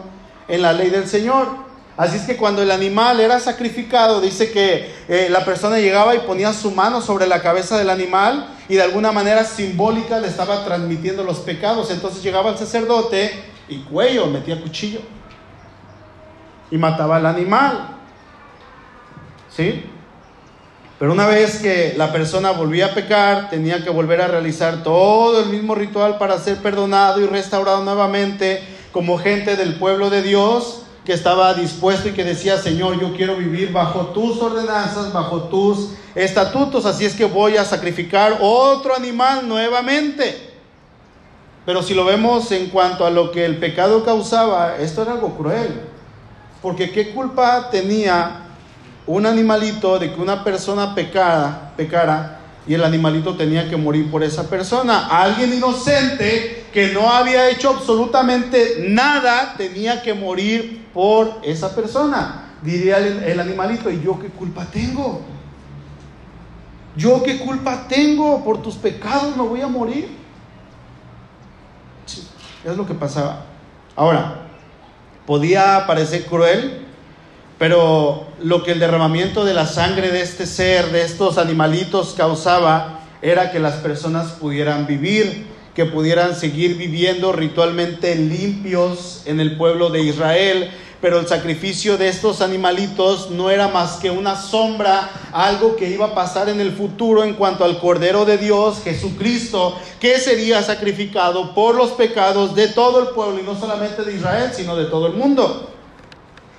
en 0.48 0.62
la 0.62 0.72
ley 0.72 0.90
del 0.90 1.07
Señor. 1.07 1.67
Así 1.98 2.16
es 2.16 2.22
que 2.22 2.37
cuando 2.37 2.62
el 2.62 2.70
animal 2.70 3.18
era 3.18 3.40
sacrificado, 3.40 4.20
dice 4.20 4.52
que 4.52 4.88
eh, 5.08 5.26
la 5.30 5.44
persona 5.44 5.80
llegaba 5.80 6.14
y 6.14 6.20
ponía 6.20 6.52
su 6.52 6.70
mano 6.70 7.02
sobre 7.02 7.26
la 7.26 7.42
cabeza 7.42 7.76
del 7.76 7.90
animal 7.90 8.50
y 8.68 8.76
de 8.76 8.82
alguna 8.82 9.11
manera 9.11 9.42
simbólica 9.42 10.20
le 10.20 10.28
estaba 10.28 10.64
transmitiendo 10.64 11.24
los 11.24 11.40
pecados. 11.40 11.90
Entonces 11.90 12.22
llegaba 12.22 12.50
el 12.50 12.56
sacerdote 12.56 13.32
y 13.68 13.78
cuello, 13.78 14.28
metía 14.28 14.62
cuchillo 14.62 15.00
y 16.70 16.78
mataba 16.78 17.16
al 17.16 17.26
animal. 17.26 17.96
¿Sí? 19.50 19.82
Pero 21.00 21.12
una 21.12 21.26
vez 21.26 21.58
que 21.58 21.94
la 21.96 22.12
persona 22.12 22.52
volvía 22.52 22.87
a 22.87 22.94
pecar, 22.94 23.50
tenía 23.50 23.82
que 23.82 23.90
volver 23.90 24.22
a 24.22 24.28
realizar 24.28 24.84
todo 24.84 25.42
el 25.42 25.48
mismo 25.48 25.74
ritual 25.74 26.16
para 26.18 26.38
ser 26.38 26.58
perdonado 26.58 27.20
y 27.20 27.26
restaurado 27.26 27.82
nuevamente 27.82 28.62
como 28.92 29.18
gente 29.18 29.56
del 29.56 29.74
pueblo 29.80 30.11
de 30.11 30.22
Dios 30.22 30.84
que 31.09 31.14
estaba 31.14 31.55
dispuesto 31.55 32.11
y 32.11 32.12
que 32.12 32.23
decía, 32.23 32.59
Señor, 32.59 33.01
yo 33.01 33.14
quiero 33.16 33.35
vivir 33.37 33.73
bajo 33.73 34.09
tus 34.09 34.42
ordenanzas, 34.42 35.11
bajo 35.11 35.44
tus 35.44 35.92
estatutos, 36.14 36.85
así 36.85 37.07
es 37.07 37.14
que 37.14 37.25
voy 37.25 37.57
a 37.57 37.64
sacrificar 37.64 38.37
otro 38.42 38.94
animal 38.94 39.49
nuevamente. 39.49 40.53
Pero 41.64 41.83
si 41.83 41.94
lo 41.94 42.05
vemos 42.05 42.53
en 42.53 42.66
cuanto 42.66 43.07
a 43.07 43.11
lo 43.11 43.33
que 43.33 43.47
el 43.47 43.57
pecado 43.57 44.05
causaba, 44.05 44.77
esto 44.77 45.01
era 45.01 45.12
algo 45.12 45.35
cruel. 45.35 45.81
Porque 46.61 46.92
qué 46.92 47.14
culpa 47.14 47.71
tenía 47.71 48.42
un 49.07 49.25
animalito 49.25 49.99
de 49.99 50.12
que 50.12 50.21
una 50.21 50.44
persona 50.44 50.94
pecara, 50.94 51.73
pecara 51.75 52.38
y 52.68 52.74
el 52.74 52.85
animalito 52.85 53.35
tenía 53.35 53.68
que 53.68 53.78
morir 53.78 54.11
por 54.11 54.22
esa 54.22 54.48
persona. 54.48 55.07
Alguien 55.07 55.54
inocente 55.54 56.66
que 56.70 56.92
no 56.92 57.11
había 57.11 57.48
hecho 57.48 57.70
absolutamente 57.70 58.85
nada 58.88 59.54
tenía 59.57 60.02
que 60.02 60.12
morir 60.12 60.87
por 60.92 61.40
esa 61.42 61.74
persona. 61.74 62.52
diría 62.61 62.98
el, 62.98 63.40
animalito, 63.40 63.90
¿y 63.90 64.02
yo 64.02 64.18
qué 64.20 64.28
culpa 64.28 64.66
tengo? 64.66 65.22
¿Yo 66.94 67.22
qué 67.22 67.38
culpa 67.38 67.88
tengo? 67.88 68.44
Por 68.44 68.61
tus 68.61 68.74
pecados 68.74 69.35
no 69.35 69.46
voy 69.46 69.62
a 69.62 69.66
morir. 69.66 70.11
es 72.64 72.76
lo 72.76 72.87
que 72.87 72.94
pasaba. 72.94 73.46
Ahora, 73.96 74.42
podía 75.24 75.87
parecer 75.87 76.26
cruel, 76.26 76.87
pero 77.59 78.28
lo 78.42 78.62
que 78.62 78.72
el 78.72 78.81
derramamiento 78.81 79.44
de 79.44 79.55
la 79.55 79.66
sangre 79.66 80.11
de 80.11 80.22
este 80.22 80.46
ser, 80.46 80.90
de 80.92 81.03
estos 81.03 81.38
animalitos 81.38 82.14
causaba, 82.16 83.01
era 83.22 83.51
que 83.51 83.59
las 83.59 83.74
personas 83.77 84.33
pudieran 84.33 84.87
vivir, 84.87 85.46
que 85.74 85.85
pudieran 85.85 86.35
seguir 86.35 86.77
viviendo 86.77 87.33
ritualmente 87.33 88.14
limpios 88.14 89.22
en 89.27 89.40
el 89.40 89.57
pueblo 89.57 89.90
de 89.90 90.03
Israel, 90.03 90.70
pero 91.01 91.20
el 91.20 91.29
sacrificio 91.29 91.96
de 91.96 92.09
estos 92.09 92.40
animalitos 92.40 93.31
no 93.31 93.51
era 93.51 93.68
más 93.68 93.96
que 93.96 94.11
una 94.11 94.35
sombra, 94.35 95.09
algo 95.33 95.77
que 95.77 95.88
iba 95.88 96.07
a 96.07 96.14
pasar 96.14 96.48
en 96.48 96.61
el 96.61 96.72
futuro 96.72 97.22
en 97.22 97.35
cuanto 97.35 97.64
al 97.64 97.79
Cordero 97.79 98.24
de 98.24 98.38
Dios, 98.38 98.81
Jesucristo, 98.83 99.79
que 100.01 100.18
sería 100.18 100.62
sacrificado 100.62 101.55
por 101.55 101.77
los 101.77 101.90
pecados 101.90 102.57
de 102.57 102.68
todo 102.68 103.01
el 103.01 103.09
pueblo, 103.09 103.38
y 103.40 103.44
no 103.44 103.59
solamente 103.59 104.03
de 104.03 104.16
Israel, 104.16 104.51
sino 104.53 104.74
de 104.74 104.87
todo 104.87 105.07
el 105.07 105.12
mundo. 105.12 105.70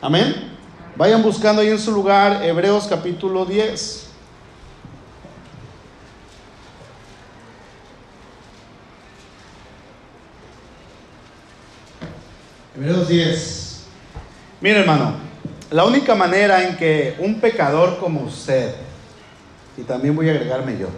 Amén. 0.02 0.59
Vayan 1.00 1.24
buscando 1.24 1.62
ahí 1.62 1.70
en 1.70 1.80
su 1.80 1.94
lugar 1.94 2.44
Hebreos 2.44 2.86
capítulo 2.86 3.46
10. 3.46 4.08
Hebreos 12.76 13.08
10. 13.08 13.84
Mire 14.60 14.80
hermano, 14.82 15.14
la 15.72 15.86
única 15.86 16.16
manera 16.16 16.68
en 16.68 16.76
que 16.76 17.16
un 17.20 17.40
pecador 17.40 17.98
como 18.00 18.24
usted, 18.24 18.76
y 19.78 19.84
también 19.84 20.14
voy 20.18 20.28
a 20.28 20.34
agregarme 20.34 20.78
yo, 20.78 20.90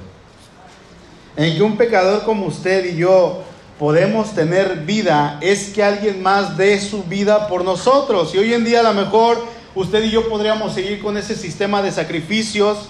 en 1.35 1.55
que 1.55 1.61
un 1.61 1.77
pecador 1.77 2.23
como 2.23 2.47
usted 2.47 2.85
y 2.85 2.97
yo 2.97 3.43
podemos 3.77 4.33
tener 4.33 4.77
vida 4.77 5.37
es 5.41 5.69
que 5.69 5.83
alguien 5.83 6.23
más 6.23 6.57
dé 6.57 6.81
su 6.81 7.03
vida 7.03 7.47
por 7.47 7.63
nosotros. 7.63 8.33
Y 8.33 8.39
hoy 8.39 8.55
en 8.55 8.65
día 8.65 8.79
a 8.79 8.83
lo 8.83 8.95
mejor 8.95 9.50
usted 9.75 10.03
y 10.03 10.11
yo 10.11 10.29
podríamos 10.29 10.73
seguir 10.73 11.01
con 11.01 11.17
ese 11.17 11.35
sistema 11.35 11.81
de 11.81 11.91
sacrificios 11.91 12.89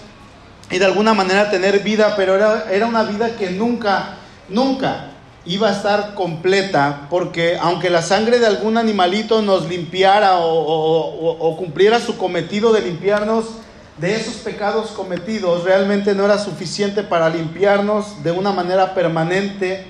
y 0.69 0.77
de 0.79 0.85
alguna 0.85 1.13
manera 1.13 1.49
tener 1.51 1.79
vida, 1.79 2.15
pero 2.15 2.35
era, 2.35 2.71
era 2.71 2.85
una 2.85 3.03
vida 3.03 3.35
que 3.35 3.51
nunca, 3.51 4.17
nunca 4.49 5.11
iba 5.45 5.69
a 5.69 5.71
estar 5.71 6.13
completa 6.13 7.07
porque 7.09 7.57
aunque 7.59 7.89
la 7.89 8.01
sangre 8.01 8.39
de 8.39 8.45
algún 8.45 8.77
animalito 8.77 9.41
nos 9.41 9.67
limpiara 9.67 10.37
o, 10.39 11.55
cumpliera 11.57 11.99
su 11.99 12.17
cometido 12.17 12.71
de 12.71 12.81
limpiarnos 12.81 13.45
de 13.97 14.15
esos 14.15 14.35
pecados 14.35 14.91
cometidos, 14.91 15.63
realmente 15.63 16.15
no 16.15 16.25
era 16.25 16.39
suficiente 16.39 17.03
para 17.03 17.29
limpiarnos 17.29 18.23
de 18.23 18.31
una 18.31 18.51
manera 18.51 18.93
permanente 18.95 19.85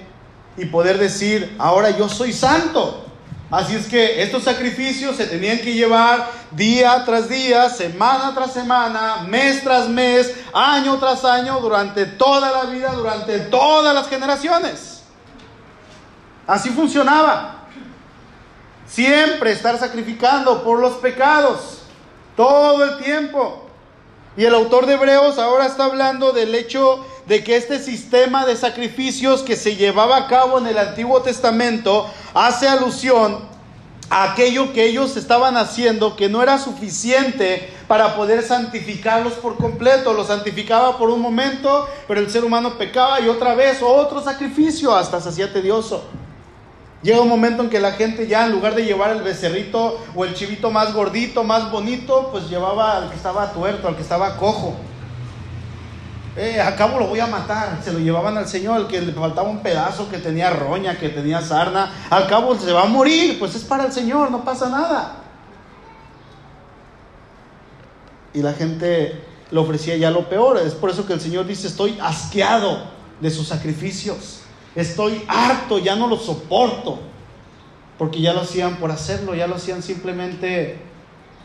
y 0.58 0.66
poder 0.66 0.98
decir, 0.98 1.56
ahora 1.58 1.92
yo 1.98 2.10
soy 2.10 2.34
santo. 2.34 3.06
Así 3.52 3.76
es 3.76 3.88
que 3.88 4.24
estos 4.24 4.44
sacrificios 4.44 5.18
se 5.18 5.28
tenían 5.28 5.58
que 5.58 5.74
llevar 5.74 6.26
día 6.52 7.04
tras 7.04 7.28
día, 7.28 7.70
semana 7.70 8.34
tras 8.34 8.54
semana, 8.54 9.26
mes 9.28 9.62
tras 9.62 9.90
mes, 9.90 10.34
año 10.54 10.98
tras 10.98 11.26
año, 11.26 11.60
durante 11.60 12.06
toda 12.06 12.50
la 12.50 12.70
vida, 12.72 12.94
durante 12.94 13.40
todas 13.40 13.94
las 13.94 14.08
generaciones. 14.08 15.04
Así 16.48 16.70
funcionaba. 16.70 17.66
Siempre 18.88 19.52
estar 19.52 19.78
sacrificando 19.78 20.64
por 20.64 20.80
los 20.80 20.94
pecados, 20.94 21.82
todo 22.38 22.86
el 22.86 23.04
tiempo. 23.04 23.61
Y 24.38 24.46
el 24.46 24.56
autor 24.56 24.86
de 24.86 24.94
Hebreos 24.94 25.38
ahora 25.38 25.65
está 25.65 25.86
hablando 25.86 26.32
del 26.32 26.56
hecho 26.56 27.06
de 27.28 27.44
que 27.44 27.58
este 27.58 27.80
sistema 27.80 28.46
de 28.46 28.56
sacrificios 28.56 29.41
que 29.41 29.58
se 29.58 29.76
llevaba 29.76 30.15
a 30.15 30.28
cabo 30.28 30.58
en 30.58 30.67
el 30.67 30.78
Antiguo 30.78 31.22
Testamento 31.22 32.10
hace 32.34 32.67
alusión 32.67 33.39
a 34.10 34.32
aquello 34.32 34.72
que 34.72 34.86
ellos 34.86 35.17
estaban 35.17 35.58
haciendo 35.58 36.15
que 36.15 36.30
no 36.30 36.41
era 36.41 36.58
suficiente 36.60 37.74
para 37.88 38.15
poder 38.15 38.41
santificarlos 38.44 39.34
por 39.34 39.58
completo. 39.58 40.13
Los 40.13 40.28
santificaba 40.28 40.98
por 40.98 41.10
un 41.10 41.22
momento, 41.22 41.88
pero 42.08 42.22
el 42.22 42.30
ser 42.30 42.46
humano 42.46 42.78
pecaba 42.78 43.20
y 43.20 43.28
otra 43.28 43.54
vez 43.54 43.80
otro 43.82 44.22
sacrificio 44.22 44.96
hasta 44.96 45.20
se 45.20 45.30
hacía 45.30 45.52
tedioso. 45.52 46.06
Llega 47.04 47.22
un 47.22 47.30
momento 47.30 47.64
en 47.64 47.70
que 47.70 47.80
la 47.80 47.94
gente 47.94 48.28
ya 48.28 48.46
en 48.46 48.52
lugar 48.52 48.76
de 48.76 48.86
llevar 48.86 49.12
el 49.12 49.24
becerrito 49.24 50.00
o 50.16 50.24
el 50.24 50.36
chivito 50.36 50.70
más 50.70 50.94
gordito, 50.94 51.44
más 51.44 51.72
bonito, 51.72 52.30
pues 52.32 52.48
llevaba 52.48 52.98
al 52.98 53.10
que 53.10 53.16
estaba 53.16 53.52
tuerto, 53.52 53.88
al 53.88 53.96
que 53.96 54.04
estaba 54.04 54.38
cojo. 54.38 54.76
Eh, 56.38 56.62
a 56.62 56.76
cabo 56.76 57.00
lo 57.00 57.08
voy 57.08 57.20
a 57.20 57.26
matar. 57.26 57.80
Se 57.84 57.92
lo 57.92 58.00
llevaban 58.00 58.38
al 58.38 58.48
Señor, 58.48 58.76
al 58.76 58.88
que 58.88 59.02
le 59.02 59.12
faltaba 59.14 59.50
un 59.50 59.62
pedazo, 59.62 60.10
que 60.10 60.20
tenía 60.20 60.52
roña, 60.52 60.98
que 60.98 61.10
tenía 61.10 61.42
sarna. 61.42 61.92
Al 62.10 62.28
cabo 62.28 62.56
se 62.56 62.72
va 62.72 62.84
a 62.84 62.86
morir, 62.86 63.40
pues 63.40 63.56
es 63.56 63.64
para 63.64 63.86
el 63.86 63.92
Señor, 63.92 64.30
no 64.30 64.46
pasa 64.46 64.70
nada. 64.70 65.16
Y 68.34 68.42
la 68.44 68.54
gente 68.54 69.24
le 69.50 69.60
ofrecía 69.60 69.98
ya 69.98 70.12
lo 70.12 70.30
peor. 70.30 70.58
Es 70.60 70.76
por 70.76 70.92
eso 70.92 71.08
que 71.08 71.14
el 71.14 71.20
Señor 71.20 71.48
dice, 71.48 71.68
estoy 71.68 71.98
asqueado 72.00 72.84
de 73.20 73.32
sus 73.32 73.48
sacrificios. 73.48 74.41
Estoy 74.76 75.24
harto, 75.28 75.78
ya 75.80 75.96
no 75.96 76.08
lo 76.08 76.18
soporto. 76.18 77.00
Porque 77.98 78.22
ya 78.22 78.34
lo 78.34 78.42
hacían 78.42 78.78
por 78.78 78.92
hacerlo, 78.92 79.36
ya 79.36 79.48
lo 79.48 79.56
hacían 79.56 79.84
simplemente 79.84 80.80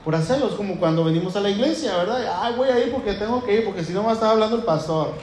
por 0.04 0.14
hacerlo. 0.14 0.48
Es 0.48 0.54
como 0.54 0.78
cuando 0.78 1.04
venimos 1.04 1.36
a 1.36 1.40
la 1.40 1.50
iglesia, 1.50 1.96
¿verdad? 1.96 2.40
Ay, 2.40 2.54
voy 2.56 2.68
a 2.68 2.78
ir 2.78 2.92
porque 2.92 3.12
tengo 3.12 3.44
que 3.44 3.56
ir, 3.56 3.64
porque 3.64 3.84
si 3.84 3.92
no 3.92 4.04
va 4.04 4.12
a 4.12 4.14
estar 4.14 4.30
hablando 4.30 4.56
el 4.56 4.62
pastor. 4.62 5.14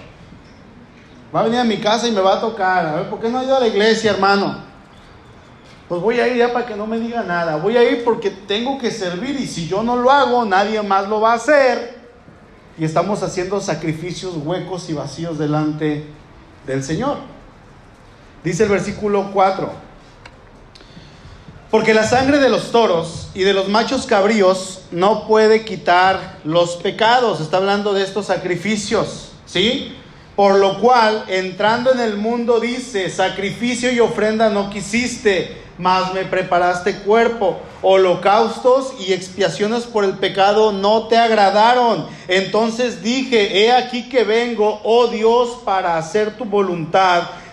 Va 1.35 1.39
a 1.39 1.43
venir 1.43 1.59
a 1.59 1.63
mi 1.63 1.77
casa 1.77 2.07
y 2.07 2.11
me 2.11 2.21
va 2.21 2.37
a 2.37 2.41
tocar. 2.41 2.85
A 2.85 2.95
ver, 2.97 3.09
¿por 3.09 3.19
qué 3.19 3.29
no 3.29 3.39
ha 3.39 3.43
ido 3.43 3.55
a 3.55 3.59
la 3.59 3.67
iglesia, 3.67 4.11
hermano? 4.11 4.57
Pues 5.89 6.01
voy 6.01 6.19
a 6.19 6.27
ir 6.27 6.37
ya 6.37 6.53
para 6.53 6.65
que 6.65 6.75
no 6.75 6.85
me 6.85 6.99
diga 6.99 7.23
nada. 7.23 7.55
Voy 7.55 7.77
a 7.77 7.89
ir 7.89 8.03
porque 8.03 8.29
tengo 8.29 8.77
que 8.77 8.91
servir 8.91 9.39
y 9.39 9.47
si 9.47 9.67
yo 9.67 9.81
no 9.81 9.95
lo 9.95 10.11
hago, 10.11 10.45
nadie 10.45 10.81
más 10.83 11.07
lo 11.09 11.19
va 11.19 11.31
a 11.31 11.35
hacer. 11.35 11.97
Y 12.77 12.85
estamos 12.85 13.23
haciendo 13.23 13.59
sacrificios 13.59 14.35
huecos 14.37 14.89
y 14.89 14.93
vacíos 14.93 15.39
delante 15.39 16.05
del 16.67 16.83
Señor. 16.83 17.32
Dice 18.43 18.63
el 18.63 18.69
versículo 18.69 19.31
4. 19.31 19.93
Porque 21.71 21.93
la 21.93 22.05
sangre 22.05 22.37
de 22.39 22.49
los 22.49 22.71
toros 22.71 23.29
y 23.33 23.41
de 23.41 23.53
los 23.53 23.67
machos 23.67 24.05
cabríos 24.05 24.81
no 24.91 25.25
puede 25.27 25.65
quitar 25.65 26.37
los 26.43 26.75
pecados. 26.75 27.41
Está 27.41 27.57
hablando 27.57 27.93
de 27.93 28.03
estos 28.03 28.27
sacrificios, 28.27 29.31
¿sí? 29.45 29.95
Por 30.35 30.59
lo 30.59 30.79
cual, 30.79 31.25
entrando 31.29 31.91
en 31.91 31.99
el 31.99 32.17
mundo, 32.17 32.59
dice, 32.59 33.09
sacrificio 33.09 33.91
y 33.91 33.99
ofrenda 33.99 34.49
no 34.49 34.69
quisiste, 34.69 35.63
mas 35.77 36.13
me 36.13 36.25
preparaste 36.25 36.97
cuerpo. 36.97 37.59
Holocaustos 37.81 38.93
y 38.99 39.13
expiaciones 39.13 39.85
por 39.85 40.03
el 40.03 40.17
pecado 40.17 40.73
no 40.73 41.07
te 41.07 41.17
agradaron. 41.17 42.07
Entonces 42.27 43.01
dije, 43.01 43.63
he 43.63 43.71
aquí 43.71 44.09
que 44.09 44.23
vengo, 44.23 44.79
oh 44.83 45.07
Dios, 45.07 45.57
para 45.65 45.97
hacer 45.97 46.37
tu 46.37 46.45
voluntad 46.45 47.23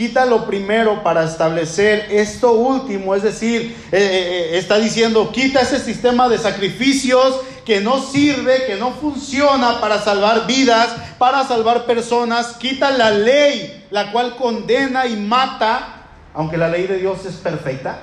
quita 0.00 0.24
lo 0.24 0.46
primero 0.46 1.02
para 1.02 1.24
establecer 1.24 2.06
esto 2.10 2.52
último, 2.52 3.14
es 3.14 3.22
decir, 3.22 3.76
eh, 3.92 3.98
eh, 3.98 4.54
eh, 4.54 4.58
está 4.58 4.78
diciendo, 4.78 5.30
quita 5.30 5.60
ese 5.60 5.78
sistema 5.78 6.26
de 6.26 6.38
sacrificios 6.38 7.38
que 7.66 7.82
no 7.82 8.00
sirve, 8.00 8.64
que 8.64 8.76
no 8.76 8.92
funciona 8.92 9.78
para 9.78 10.00
salvar 10.00 10.46
vidas, 10.46 10.88
para 11.18 11.44
salvar 11.44 11.84
personas, 11.84 12.56
quita 12.56 12.90
la 12.92 13.10
ley, 13.10 13.86
la 13.90 14.10
cual 14.10 14.36
condena 14.36 15.04
y 15.06 15.16
mata, 15.16 16.06
aunque 16.32 16.56
la 16.56 16.68
ley 16.70 16.86
de 16.86 16.96
Dios 16.96 17.26
es 17.26 17.34
perfecta, 17.34 17.98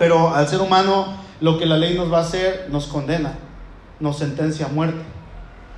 pero 0.00 0.34
al 0.34 0.48
ser 0.48 0.60
humano 0.60 1.22
lo 1.40 1.56
que 1.56 1.66
la 1.66 1.76
ley 1.76 1.94
nos 1.94 2.12
va 2.12 2.18
a 2.18 2.22
hacer 2.22 2.66
nos 2.68 2.88
condena, 2.88 3.34
nos 4.00 4.18
sentencia 4.18 4.66
a 4.66 4.70
muerte. 4.70 5.02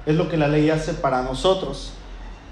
Es 0.07 0.15
lo 0.15 0.31
que 0.31 0.39
la 0.39 0.49
ley 0.49 0.71
hace 0.71 0.95
para 0.95 1.21
nosotros. 1.21 1.93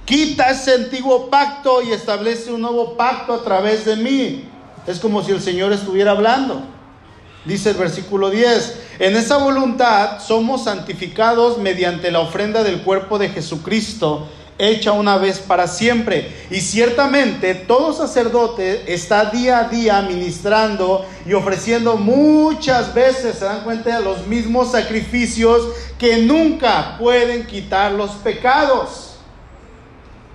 Quita 0.05 0.51
ese 0.51 0.75
antiguo 0.75 1.31
pacto 1.31 1.81
y 1.83 1.93
establece 1.93 2.53
un 2.53 2.61
nuevo 2.61 2.97
pacto 2.97 3.35
a 3.35 3.45
través 3.45 3.85
de 3.85 3.97
mí. 3.97 4.49
Es 4.87 4.99
como 4.99 5.23
si 5.23 5.31
el 5.31 5.41
Señor 5.41 5.73
estuviera 5.73 6.11
hablando. 6.11 6.63
Dice 7.45 7.71
el 7.71 7.77
versículo 7.77 8.31
10, 8.31 8.81
en 9.01 9.17
esa 9.17 9.37
voluntad 9.37 10.21
somos 10.21 10.65
santificados 10.65 11.59
mediante 11.59 12.11
la 12.11 12.21
ofrenda 12.21 12.63
del 12.63 12.83
cuerpo 12.83 13.19
de 13.19 13.31
Jesucristo 13.31 14.29
hecha 14.59 14.93
una 14.93 15.19
vez 15.19 15.41
para 15.41 15.67
siempre. 15.67 16.33
Y 16.51 16.61
ciertamente 16.61 17.55
todo 17.55 17.93
sacerdote 17.93 18.93
está 18.93 19.27
día 19.27 19.59
a 19.59 19.69
día 19.69 20.03
ministrando 20.03 21.05
y 21.27 21.33
ofreciendo 21.33 21.97
muchas 21.97 22.95
veces, 22.95 23.39
se 23.39 23.45
dan 23.45 23.65
cuenta, 23.65 24.01
los 24.01 24.27
mismos 24.27 24.73
sacrificios 24.73 25.69
que 25.99 26.19
nunca 26.19 26.97
pueden 26.99 27.47
quitar 27.47 27.93
los 27.93 28.11
pecados. 28.13 29.12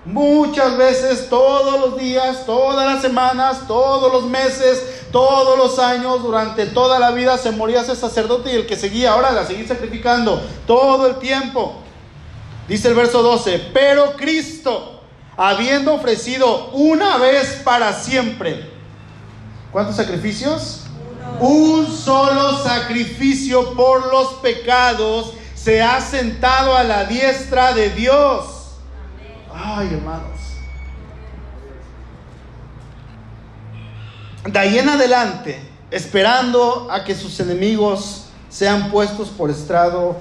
Muchas 0.07 0.77
veces, 0.77 1.27
todos 1.27 1.81
los 1.81 1.99
días, 1.99 2.45
todas 2.45 2.85
las 2.85 3.01
semanas, 3.01 3.67
todos 3.67 4.09
los 4.13 4.23
meses, 4.23 5.03
todos 5.11 5.57
los 5.57 5.79
años, 5.79 6.23
durante 6.23 6.65
toda 6.65 6.97
la 6.97 7.11
vida 7.11 7.37
se 7.37 7.51
moría 7.51 7.81
ese 7.81 7.93
sacerdote 7.93 8.53
y 8.53 8.55
el 8.55 8.65
que 8.65 8.77
seguía 8.77 9.11
ahora 9.11 9.31
la 9.31 9.45
seguía 9.45 9.67
sacrificando 9.67 10.41
todo 10.65 11.07
el 11.07 11.17
tiempo. 11.17 11.75
Dice 12.69 12.87
el 12.87 12.93
verso 12.93 13.21
12, 13.21 13.71
pero 13.73 14.13
Cristo, 14.13 15.01
habiendo 15.35 15.95
ofrecido 15.95 16.69
una 16.71 17.17
vez 17.17 17.59
para 17.65 17.91
siempre, 17.91 18.65
¿cuántos 19.73 19.97
sacrificios? 19.97 20.83
Un 21.41 21.85
solo 21.85 22.63
sacrificio 22.63 23.73
por 23.73 24.09
los 24.09 24.35
pecados 24.35 25.33
se 25.53 25.81
ha 25.81 25.99
sentado 25.99 26.77
a 26.77 26.85
la 26.85 27.03
diestra 27.03 27.73
de 27.73 27.89
Dios 27.89 28.56
Ay, 29.57 29.93
hermanos. 29.93 30.57
De 34.45 34.59
ahí 34.59 34.77
en 34.77 34.87
adelante, 34.87 35.59
esperando 35.89 36.87
a 36.91 37.03
que 37.03 37.15
sus 37.15 37.39
enemigos 37.39 38.27
sean 38.49 38.91
puestos 38.91 39.29
por 39.29 39.49
estrado 39.49 40.17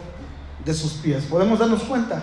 de 0.65 0.75
sus 0.75 0.93
pies. 0.95 1.25
¿Podemos 1.25 1.59
darnos 1.59 1.83
cuenta? 1.83 2.23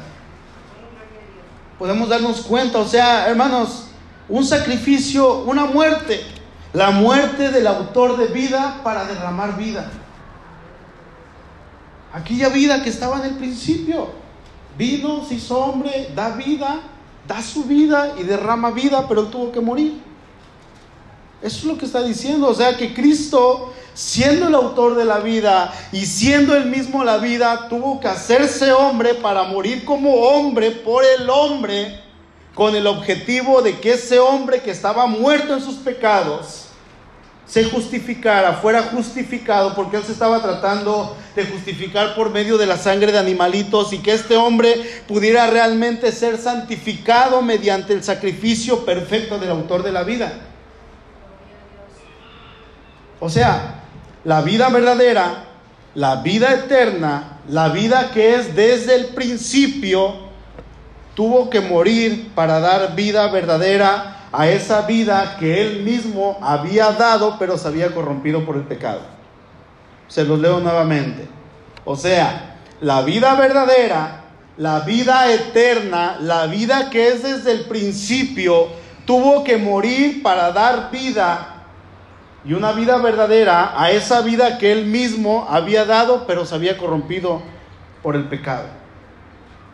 Podemos 1.77 2.09
darnos 2.09 2.41
cuenta, 2.41 2.79
o 2.79 2.87
sea, 2.87 3.27
hermanos, 3.27 3.85
un 4.27 4.43
sacrificio, 4.43 5.43
una 5.43 5.65
muerte, 5.65 6.21
la 6.73 6.91
muerte 6.91 7.51
del 7.51 7.67
autor 7.67 8.17
de 8.17 8.27
vida 8.27 8.81
para 8.83 9.05
derramar 9.05 9.55
vida. 9.55 9.89
Aquella 12.13 12.49
vida 12.49 12.83
que 12.83 12.89
estaba 12.89 13.19
en 13.19 13.25
el 13.25 13.35
principio, 13.35 14.09
vino, 14.77 15.25
se 15.25 15.35
hizo 15.35 15.57
hombre, 15.57 16.11
da 16.15 16.29
vida, 16.29 16.79
da 17.27 17.41
su 17.41 17.63
vida 17.63 18.15
y 18.19 18.23
derrama 18.23 18.71
vida, 18.71 19.05
pero 19.07 19.21
él 19.21 19.29
tuvo 19.29 19.51
que 19.51 19.59
morir. 19.59 20.01
Eso 21.41 21.57
es 21.57 21.63
lo 21.65 21.77
que 21.77 21.85
está 21.85 22.01
diciendo. 22.01 22.47
O 22.47 22.53
sea 22.53 22.77
que 22.77 22.93
Cristo, 22.93 23.73
siendo 23.93 24.47
el 24.47 24.55
autor 24.55 24.95
de 24.95 25.05
la 25.05 25.19
vida 25.19 25.73
y 25.91 26.05
siendo 26.05 26.55
él 26.55 26.65
mismo 26.65 27.03
la 27.03 27.17
vida, 27.17 27.67
tuvo 27.67 27.99
que 27.99 28.07
hacerse 28.07 28.71
hombre 28.71 29.13
para 29.13 29.43
morir 29.43 29.83
como 29.83 30.13
hombre 30.13 30.71
por 30.71 31.03
el 31.03 31.29
hombre, 31.29 32.01
con 32.55 32.75
el 32.75 32.87
objetivo 32.87 33.61
de 33.61 33.79
que 33.79 33.93
ese 33.93 34.19
hombre 34.19 34.61
que 34.61 34.71
estaba 34.71 35.05
muerto 35.05 35.53
en 35.53 35.61
sus 35.61 35.75
pecados, 35.75 36.62
se 37.45 37.65
justificara, 37.65 38.53
fuera 38.53 38.83
justificado, 38.83 39.75
porque 39.75 39.97
él 39.97 40.03
se 40.03 40.13
estaba 40.13 40.41
tratando 40.41 41.15
de 41.35 41.45
justificar 41.45 42.15
por 42.15 42.29
medio 42.29 42.57
de 42.57 42.65
la 42.65 42.77
sangre 42.77 43.11
de 43.11 43.19
animalitos 43.19 43.91
y 43.93 43.99
que 43.99 44.13
este 44.13 44.37
hombre 44.37 45.03
pudiera 45.07 45.47
realmente 45.47 46.11
ser 46.11 46.37
santificado 46.37 47.41
mediante 47.41 47.93
el 47.93 48.03
sacrificio 48.03 48.85
perfecto 48.85 49.37
del 49.37 49.49
autor 49.49 49.83
de 49.83 49.91
la 49.91 50.03
vida. 50.03 50.31
O 53.19 53.29
sea, 53.29 53.83
la 54.23 54.41
vida 54.41 54.69
verdadera, 54.69 55.45
la 55.95 56.17
vida 56.17 56.53
eterna, 56.53 57.39
la 57.49 57.69
vida 57.69 58.11
que 58.13 58.35
es 58.35 58.55
desde 58.55 58.95
el 58.95 59.05
principio, 59.07 60.31
tuvo 61.13 61.49
que 61.49 61.61
morir 61.61 62.31
para 62.33 62.59
dar 62.59 62.95
vida 62.95 63.27
verdadera 63.27 64.12
a 64.33 64.47
esa 64.47 64.81
vida 64.81 65.37
que 65.39 65.61
él 65.61 65.83
mismo 65.83 66.39
había 66.41 66.91
dado, 66.91 67.37
pero 67.37 67.55
se 67.55 67.67
había 67.67 67.93
corrompido 67.93 68.43
por 68.43 68.55
el 68.55 68.63
pecado. 68.63 69.01
Se 70.07 70.25
los 70.25 70.39
leo 70.39 70.59
nuevamente. 70.59 71.27
O 71.85 71.95
sea, 71.95 72.57
la 72.81 73.03
vida 73.03 73.35
verdadera, 73.35 74.23
la 74.57 74.79
vida 74.79 75.31
eterna, 75.31 76.17
la 76.19 76.47
vida 76.47 76.89
que 76.89 77.09
es 77.09 77.21
desde 77.21 77.51
el 77.51 77.65
principio, 77.65 78.69
tuvo 79.05 79.43
que 79.43 79.57
morir 79.57 80.23
para 80.23 80.51
dar 80.51 80.89
vida 80.89 81.65
y 82.43 82.53
una 82.53 82.71
vida 82.71 82.97
verdadera 82.97 83.79
a 83.79 83.91
esa 83.91 84.21
vida 84.21 84.57
que 84.57 84.71
él 84.71 84.87
mismo 84.87 85.45
había 85.47 85.85
dado, 85.85 86.25
pero 86.25 86.45
se 86.45 86.55
había 86.55 86.77
corrompido 86.77 87.43
por 88.01 88.15
el 88.15 88.27
pecado. 88.29 88.65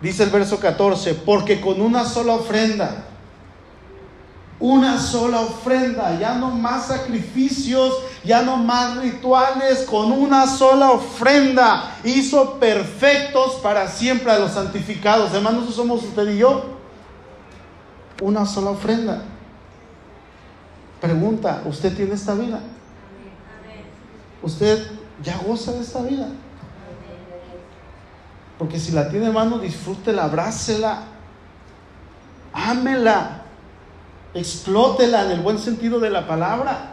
Dice 0.02 0.24
el 0.24 0.32
verso 0.32 0.60
14, 0.60 1.14
porque 1.14 1.62
con 1.62 1.82
una 1.82 2.04
sola 2.04 2.34
ofrenda, 2.34 3.06
una 4.60 5.00
sola 5.00 5.40
ofrenda, 5.40 6.20
ya 6.20 6.36
no 6.36 6.52
más 6.52 6.88
sacrificios, 6.88 7.94
ya 8.26 8.42
no 8.42 8.58
más 8.58 8.98
rituales, 8.98 9.84
con 9.84 10.12
una 10.12 10.48
sola 10.48 10.92
ofrenda 10.92 11.96
hizo 12.04 12.60
perfectos 12.60 13.54
para 13.64 13.88
siempre 13.88 14.32
a 14.32 14.40
los 14.40 14.52
santificados. 14.52 15.34
Hermanos, 15.34 15.64
eso 15.64 15.72
somos 15.72 16.04
usted 16.04 16.30
y 16.30 16.40
yo. 16.40 16.78
Una 18.22 18.46
sola 18.46 18.72
ofrenda. 18.72 19.22
Pregunta, 21.00 21.62
¿usted 21.66 21.96
tiene 21.96 22.16
esta 22.16 22.34
vida? 22.34 22.60
¿Usted 24.44 24.92
ya 25.24 25.38
goza 25.38 25.72
de 25.72 25.80
esta 25.80 26.02
vida? 26.02 26.28
Porque 28.58 28.78
si 28.78 28.92
la 28.92 29.08
tiene 29.10 29.28
hermano, 29.28 29.60
disfrútela, 29.60 30.26
abrácela, 30.26 31.04
ámela 32.52 33.39
explótela 34.34 35.26
en 35.26 35.32
el 35.32 35.40
buen 35.40 35.60
sentido 35.60 36.00
de 36.00 36.10
la 36.10 36.28
palabra. 36.28 36.92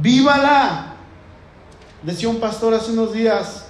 Vívala. 0.00 0.94
Decía 2.02 2.28
un 2.28 2.40
pastor 2.40 2.74
hace 2.74 2.92
unos 2.92 3.12
días 3.12 3.66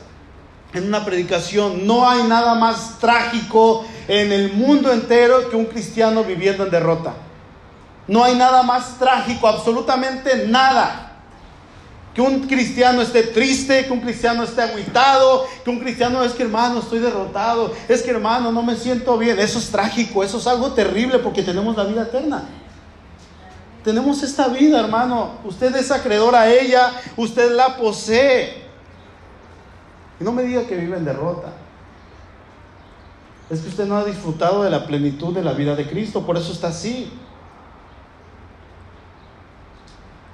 en 0.72 0.88
una 0.88 1.04
predicación, 1.04 1.86
no 1.86 2.08
hay 2.08 2.24
nada 2.24 2.54
más 2.54 2.98
trágico 2.98 3.86
en 4.08 4.32
el 4.32 4.52
mundo 4.52 4.92
entero 4.92 5.48
que 5.48 5.56
un 5.56 5.66
cristiano 5.66 6.24
viviendo 6.24 6.64
en 6.64 6.70
derrota. 6.70 7.14
No 8.08 8.22
hay 8.24 8.34
nada 8.34 8.62
más 8.62 8.98
trágico, 8.98 9.48
absolutamente 9.48 10.46
nada 10.48 11.05
que 12.16 12.22
un 12.22 12.48
cristiano 12.48 13.02
esté 13.02 13.24
triste, 13.24 13.84
que 13.84 13.92
un 13.92 14.00
cristiano 14.00 14.42
esté 14.42 14.62
aguitado, 14.62 15.46
que 15.62 15.68
un 15.68 15.78
cristiano 15.78 16.24
es 16.24 16.32
que 16.32 16.44
hermano 16.44 16.80
estoy 16.80 16.98
derrotado, 16.98 17.74
es 17.90 18.00
que 18.00 18.10
hermano 18.10 18.50
no 18.50 18.62
me 18.62 18.74
siento 18.74 19.18
bien. 19.18 19.38
Eso 19.38 19.58
es 19.58 19.70
trágico, 19.70 20.24
eso 20.24 20.38
es 20.38 20.46
algo 20.46 20.72
terrible 20.72 21.18
porque 21.18 21.42
tenemos 21.42 21.76
la 21.76 21.84
vida 21.84 22.04
eterna. 22.04 22.44
Tenemos 23.84 24.22
esta 24.22 24.48
vida, 24.48 24.80
hermano. 24.80 25.32
Usted 25.44 25.76
es 25.76 25.90
acreedor 25.90 26.34
a 26.34 26.50
ella, 26.50 26.90
usted 27.18 27.54
la 27.54 27.76
posee. 27.76 28.64
Y 30.18 30.24
no 30.24 30.32
me 30.32 30.44
diga 30.44 30.66
que 30.66 30.74
vive 30.74 30.96
en 30.96 31.04
derrota. 31.04 31.52
Es 33.50 33.60
que 33.60 33.68
usted 33.68 33.84
no 33.84 33.98
ha 33.98 34.06
disfrutado 34.06 34.62
de 34.62 34.70
la 34.70 34.86
plenitud 34.86 35.34
de 35.34 35.44
la 35.44 35.52
vida 35.52 35.76
de 35.76 35.86
Cristo, 35.86 36.24
por 36.24 36.38
eso 36.38 36.50
está 36.50 36.68
así. 36.68 37.12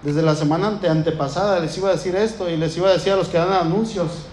Desde 0.03 0.23
la 0.23 0.35
semana 0.35 0.67
ante, 0.67 0.89
antepasada 0.89 1.61
les 1.61 1.77
iba 1.79 1.89
a 1.89 1.93
decir 1.93 2.17
esto 2.17 2.51
y 2.51 2.57
les 2.57 2.77
iba 2.77 2.89
a 2.89 2.93
decir 2.93 3.13
a 3.13 3.17
los 3.17 3.29
que 3.29 3.39
dan 3.39 3.53
anuncios, 3.53 4.27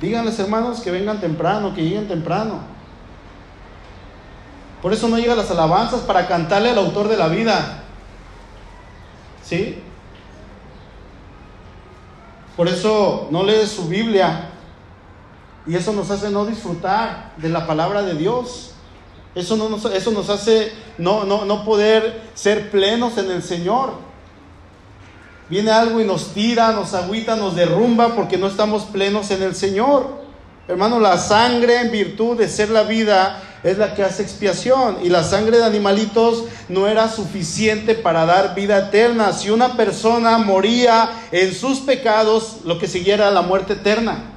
díganles 0.00 0.38
hermanos 0.40 0.80
que 0.80 0.90
vengan 0.90 1.20
temprano, 1.20 1.74
que 1.74 1.82
lleguen 1.82 2.08
temprano. 2.08 2.60
Por 4.82 4.92
eso 4.92 5.08
no 5.08 5.18
llegan 5.18 5.36
las 5.36 5.50
alabanzas 5.50 6.00
para 6.02 6.26
cantarle 6.26 6.70
al 6.70 6.78
autor 6.78 7.08
de 7.08 7.16
la 7.16 7.28
vida. 7.28 7.84
¿Sí? 9.42 9.82
Por 12.56 12.68
eso 12.68 13.28
no 13.30 13.42
lee 13.42 13.66
su 13.66 13.88
Biblia. 13.88 14.50
Y 15.66 15.74
eso 15.76 15.92
nos 15.92 16.10
hace 16.10 16.30
no 16.30 16.44
disfrutar 16.44 17.32
de 17.38 17.48
la 17.48 17.66
palabra 17.66 18.02
de 18.02 18.14
Dios. 18.14 18.72
Eso, 19.34 19.56
no 19.56 19.68
nos, 19.68 19.84
eso 19.86 20.10
nos 20.10 20.28
hace 20.28 20.72
no, 20.98 21.24
no, 21.24 21.44
no 21.44 21.64
poder 21.64 22.22
ser 22.34 22.70
plenos 22.70 23.16
en 23.16 23.30
el 23.30 23.42
Señor. 23.42 24.03
Viene 25.48 25.70
algo 25.70 26.00
y 26.00 26.04
nos 26.04 26.32
tira, 26.32 26.72
nos 26.72 26.94
agüita, 26.94 27.36
nos 27.36 27.54
derrumba 27.54 28.14
porque 28.14 28.38
no 28.38 28.46
estamos 28.46 28.84
plenos 28.84 29.30
en 29.30 29.42
el 29.42 29.54
Señor. 29.54 30.24
Hermano, 30.66 30.98
la 30.98 31.18
sangre 31.18 31.80
en 31.80 31.90
virtud 31.90 32.38
de 32.38 32.48
ser 32.48 32.70
la 32.70 32.84
vida 32.84 33.42
es 33.62 33.76
la 33.76 33.94
que 33.94 34.02
hace 34.02 34.22
expiación 34.22 34.98
y 35.02 35.10
la 35.10 35.22
sangre 35.22 35.58
de 35.58 35.64
animalitos 35.64 36.44
no 36.70 36.88
era 36.88 37.08
suficiente 37.08 37.94
para 37.94 38.24
dar 38.24 38.54
vida 38.54 38.78
eterna. 38.78 39.32
Si 39.32 39.50
una 39.50 39.76
persona 39.76 40.38
moría 40.38 41.10
en 41.32 41.54
sus 41.54 41.80
pecados, 41.80 42.60
lo 42.64 42.78
que 42.78 42.88
siguiera 42.88 43.26
era 43.26 43.34
la 43.34 43.42
muerte 43.42 43.74
eterna. 43.74 44.30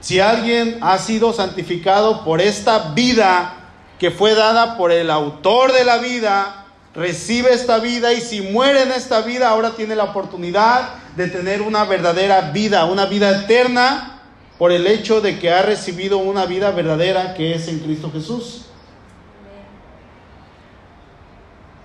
Si 0.00 0.18
alguien 0.18 0.78
ha 0.82 0.98
sido 0.98 1.32
santificado 1.32 2.24
por 2.24 2.40
esta 2.40 2.92
vida 2.94 3.54
que 3.98 4.10
fue 4.10 4.34
dada 4.34 4.76
por 4.76 4.90
el 4.90 5.10
autor 5.10 5.72
de 5.72 5.84
la 5.84 5.98
vida, 5.98 6.63
recibe 6.94 7.52
esta 7.52 7.78
vida 7.78 8.12
y 8.12 8.20
si 8.20 8.40
muere 8.40 8.82
en 8.82 8.92
esta 8.92 9.20
vida, 9.22 9.48
ahora 9.48 9.74
tiene 9.74 9.96
la 9.96 10.04
oportunidad 10.04 10.94
de 11.16 11.28
tener 11.28 11.62
una 11.62 11.84
verdadera 11.84 12.52
vida, 12.52 12.84
una 12.84 13.06
vida 13.06 13.42
eterna, 13.42 14.22
por 14.58 14.70
el 14.70 14.86
hecho 14.86 15.20
de 15.20 15.38
que 15.38 15.50
ha 15.50 15.62
recibido 15.62 16.18
una 16.18 16.46
vida 16.46 16.70
verdadera 16.70 17.34
que 17.34 17.54
es 17.54 17.66
en 17.66 17.80
Cristo 17.80 18.10
Jesús. 18.12 18.66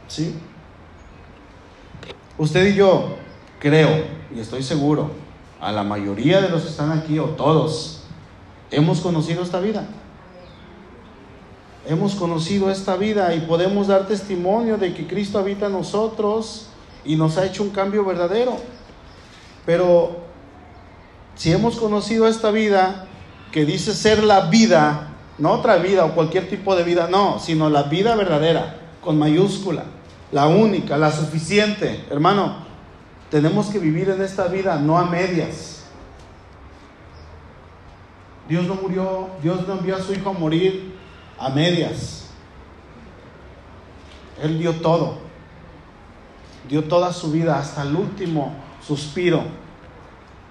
¿Sí? 0.07 0.35
Usted 2.37 2.67
y 2.67 2.75
yo, 2.75 3.17
creo, 3.59 4.05
y 4.33 4.39
estoy 4.39 4.63
seguro, 4.63 5.11
a 5.59 5.71
la 5.71 5.83
mayoría 5.83 6.41
de 6.41 6.49
los 6.49 6.63
que 6.63 6.69
están 6.69 6.91
aquí, 6.91 7.19
o 7.19 7.25
todos, 7.25 8.03
hemos 8.71 9.01
conocido 9.01 9.43
esta 9.43 9.59
vida. 9.59 9.85
Hemos 11.89 12.13
conocido 12.13 12.69
esta 12.69 12.95
vida 12.97 13.33
y 13.33 13.39
podemos 13.39 13.87
dar 13.87 14.05
testimonio 14.05 14.77
de 14.77 14.93
que 14.93 15.07
Cristo 15.07 15.39
habita 15.39 15.65
en 15.65 15.71
nosotros 15.71 16.67
y 17.03 17.15
nos 17.15 17.39
ha 17.39 17.47
hecho 17.47 17.63
un 17.63 17.71
cambio 17.71 18.05
verdadero. 18.05 18.57
Pero 19.65 20.17
si 21.33 21.51
hemos 21.51 21.77
conocido 21.77 22.27
esta 22.27 22.51
vida 22.51 23.07
que 23.51 23.65
dice 23.65 23.95
ser 23.95 24.23
la 24.23 24.41
vida, 24.51 25.15
no 25.39 25.51
otra 25.51 25.77
vida 25.77 26.05
o 26.05 26.13
cualquier 26.13 26.47
tipo 26.47 26.75
de 26.75 26.83
vida, 26.83 27.07
no, 27.09 27.39
sino 27.39 27.71
la 27.71 27.81
vida 27.81 28.15
verdadera, 28.15 28.81
con 29.01 29.17
mayúscula, 29.17 29.85
la 30.31 30.45
única, 30.45 30.95
la 30.95 31.11
suficiente. 31.11 32.05
Hermano, 32.11 32.57
tenemos 33.31 33.69
que 33.69 33.79
vivir 33.79 34.11
en 34.11 34.21
esta 34.21 34.45
vida, 34.45 34.75
no 34.75 34.99
a 34.99 35.05
medias. 35.05 35.85
Dios 38.47 38.67
no 38.67 38.75
murió, 38.75 39.29
Dios 39.41 39.67
no 39.67 39.73
envió 39.73 39.95
a 39.95 40.01
su 40.03 40.13
Hijo 40.13 40.29
a 40.29 40.33
morir 40.33 40.88
a 41.39 41.49
medias. 41.49 42.25
Él 44.41 44.59
dio 44.59 44.73
todo. 44.75 45.17
Dio 46.67 46.83
toda 46.83 47.13
su 47.13 47.31
vida 47.31 47.57
hasta 47.57 47.83
el 47.83 47.95
último 47.95 48.53
suspiro. 48.85 49.43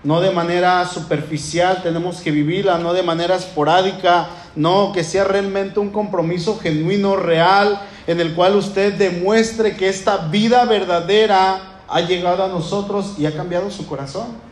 No 0.05 0.21
de 0.21 0.31
manera 0.31 0.87
superficial 0.87 1.83
tenemos 1.83 2.21
que 2.21 2.31
vivirla, 2.31 2.79
no 2.79 2.93
de 2.93 3.03
manera 3.03 3.37
esporádica, 3.37 4.29
no, 4.55 4.93
que 4.93 5.05
sea 5.05 5.25
realmente 5.25 5.81
un 5.81 5.91
compromiso 5.91 6.59
genuino, 6.59 7.17
real, 7.17 7.81
en 8.07 8.21
el 8.21 8.35
cual 8.35 8.57
usted 8.57 8.95
demuestre 8.95 9.77
que 9.77 9.89
esta 9.89 10.17
vida 10.29 10.65
verdadera 10.65 11.83
ha 11.89 12.01
llegado 12.01 12.45
a 12.45 12.49
nosotros 12.49 13.15
y 13.19 13.27
ha 13.27 13.37
cambiado 13.37 13.71
su 13.71 13.87
corazón. 13.87 14.48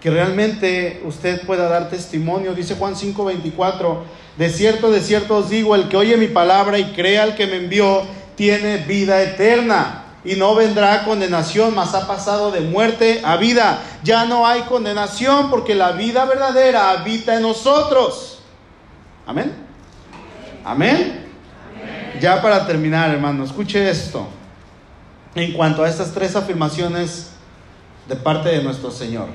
Que 0.00 0.10
realmente 0.10 1.02
usted 1.04 1.40
pueda 1.46 1.68
dar 1.68 1.88
testimonio, 1.88 2.54
dice 2.54 2.76
Juan 2.76 2.94
5:24, 2.94 4.04
de 4.36 4.50
cierto, 4.50 4.90
de 4.90 5.00
cierto 5.00 5.36
os 5.38 5.48
digo, 5.48 5.74
el 5.74 5.88
que 5.88 5.96
oye 5.96 6.16
mi 6.16 6.28
palabra 6.28 6.78
y 6.78 6.92
crea 6.92 7.22
al 7.22 7.34
que 7.34 7.46
me 7.46 7.56
envió, 7.56 8.02
tiene 8.36 8.78
vida 8.78 9.22
eterna 9.22 10.04
y 10.26 10.34
no 10.34 10.54
vendrá 10.56 11.04
condenación, 11.04 11.74
mas 11.74 11.94
ha 11.94 12.06
pasado 12.06 12.50
de 12.50 12.60
muerte 12.60 13.20
a 13.24 13.36
vida. 13.36 13.80
Ya 14.02 14.24
no 14.24 14.46
hay 14.46 14.62
condenación 14.62 15.50
porque 15.50 15.74
la 15.74 15.92
vida 15.92 16.24
verdadera 16.24 16.90
habita 16.90 17.36
en 17.36 17.42
nosotros. 17.42 18.40
Amén. 19.24 19.54
Amén. 20.64 21.26
Ya 22.20 22.42
para 22.42 22.66
terminar, 22.66 23.10
hermano, 23.10 23.44
escuche 23.44 23.88
esto. 23.88 24.26
En 25.36 25.52
cuanto 25.52 25.84
a 25.84 25.88
estas 25.88 26.12
tres 26.12 26.34
afirmaciones 26.34 27.30
de 28.08 28.16
parte 28.16 28.48
de 28.48 28.62
nuestro 28.62 28.90
Señor. 28.90 29.28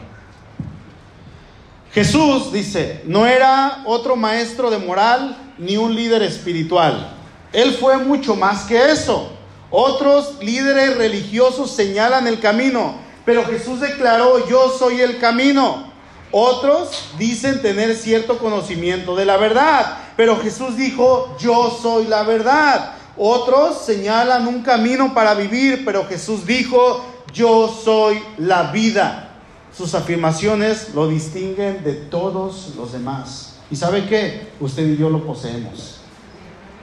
Jesús 1.94 2.54
dice, 2.54 3.02
no 3.06 3.26
era 3.26 3.84
otro 3.86 4.16
maestro 4.16 4.72
de 4.72 4.78
moral 4.78 5.38
ni 5.58 5.76
un 5.76 5.94
líder 5.94 6.24
espiritual. 6.24 7.16
Él 7.52 7.74
fue 7.74 7.98
mucho 7.98 8.36
más 8.36 8.64
que 8.64 8.92
eso. 8.92 9.30
Otros 9.70 10.38
líderes 10.42 10.98
religiosos 10.98 11.72
señalan 11.72 12.28
el 12.28 12.40
camino, 12.40 12.96
pero 13.26 13.46
Jesús 13.46 13.82
declaró, 13.82 14.48
yo 14.48 14.70
soy 14.78 15.02
el 15.02 15.20
camino. 15.20 15.92
Otros 16.32 17.10
dicen 17.18 17.62
tener 17.62 17.96
cierto 17.96 18.38
conocimiento 18.38 19.16
de 19.16 19.26
la 19.26 19.36
verdad, 19.36 19.98
pero 20.16 20.40
Jesús 20.40 20.78
dijo, 20.78 21.36
yo 21.40 21.78
soy 21.82 22.08
la 22.08 22.24
verdad. 22.24 22.94
Otros 23.18 23.84
señalan 23.86 24.48
un 24.48 24.62
camino 24.62 25.14
para 25.14 25.34
vivir, 25.34 25.84
pero 25.84 26.08
Jesús 26.08 26.46
dijo, 26.46 27.04
yo 27.34 27.68
soy 27.84 28.24
la 28.38 28.72
vida. 28.72 29.31
Sus 29.76 29.96
afirmaciones 29.96 30.94
lo 30.94 31.08
distinguen 31.08 31.84
de 31.84 31.94
todos 31.94 32.74
los 32.76 32.92
demás. 32.92 33.56
¿Y 33.72 33.78
sabe 33.78 34.06
qué? 34.06 34.50
Usted 34.60 34.86
y 34.86 34.98
yo 34.98 35.10
lo 35.10 35.24
poseemos. 35.26 36.02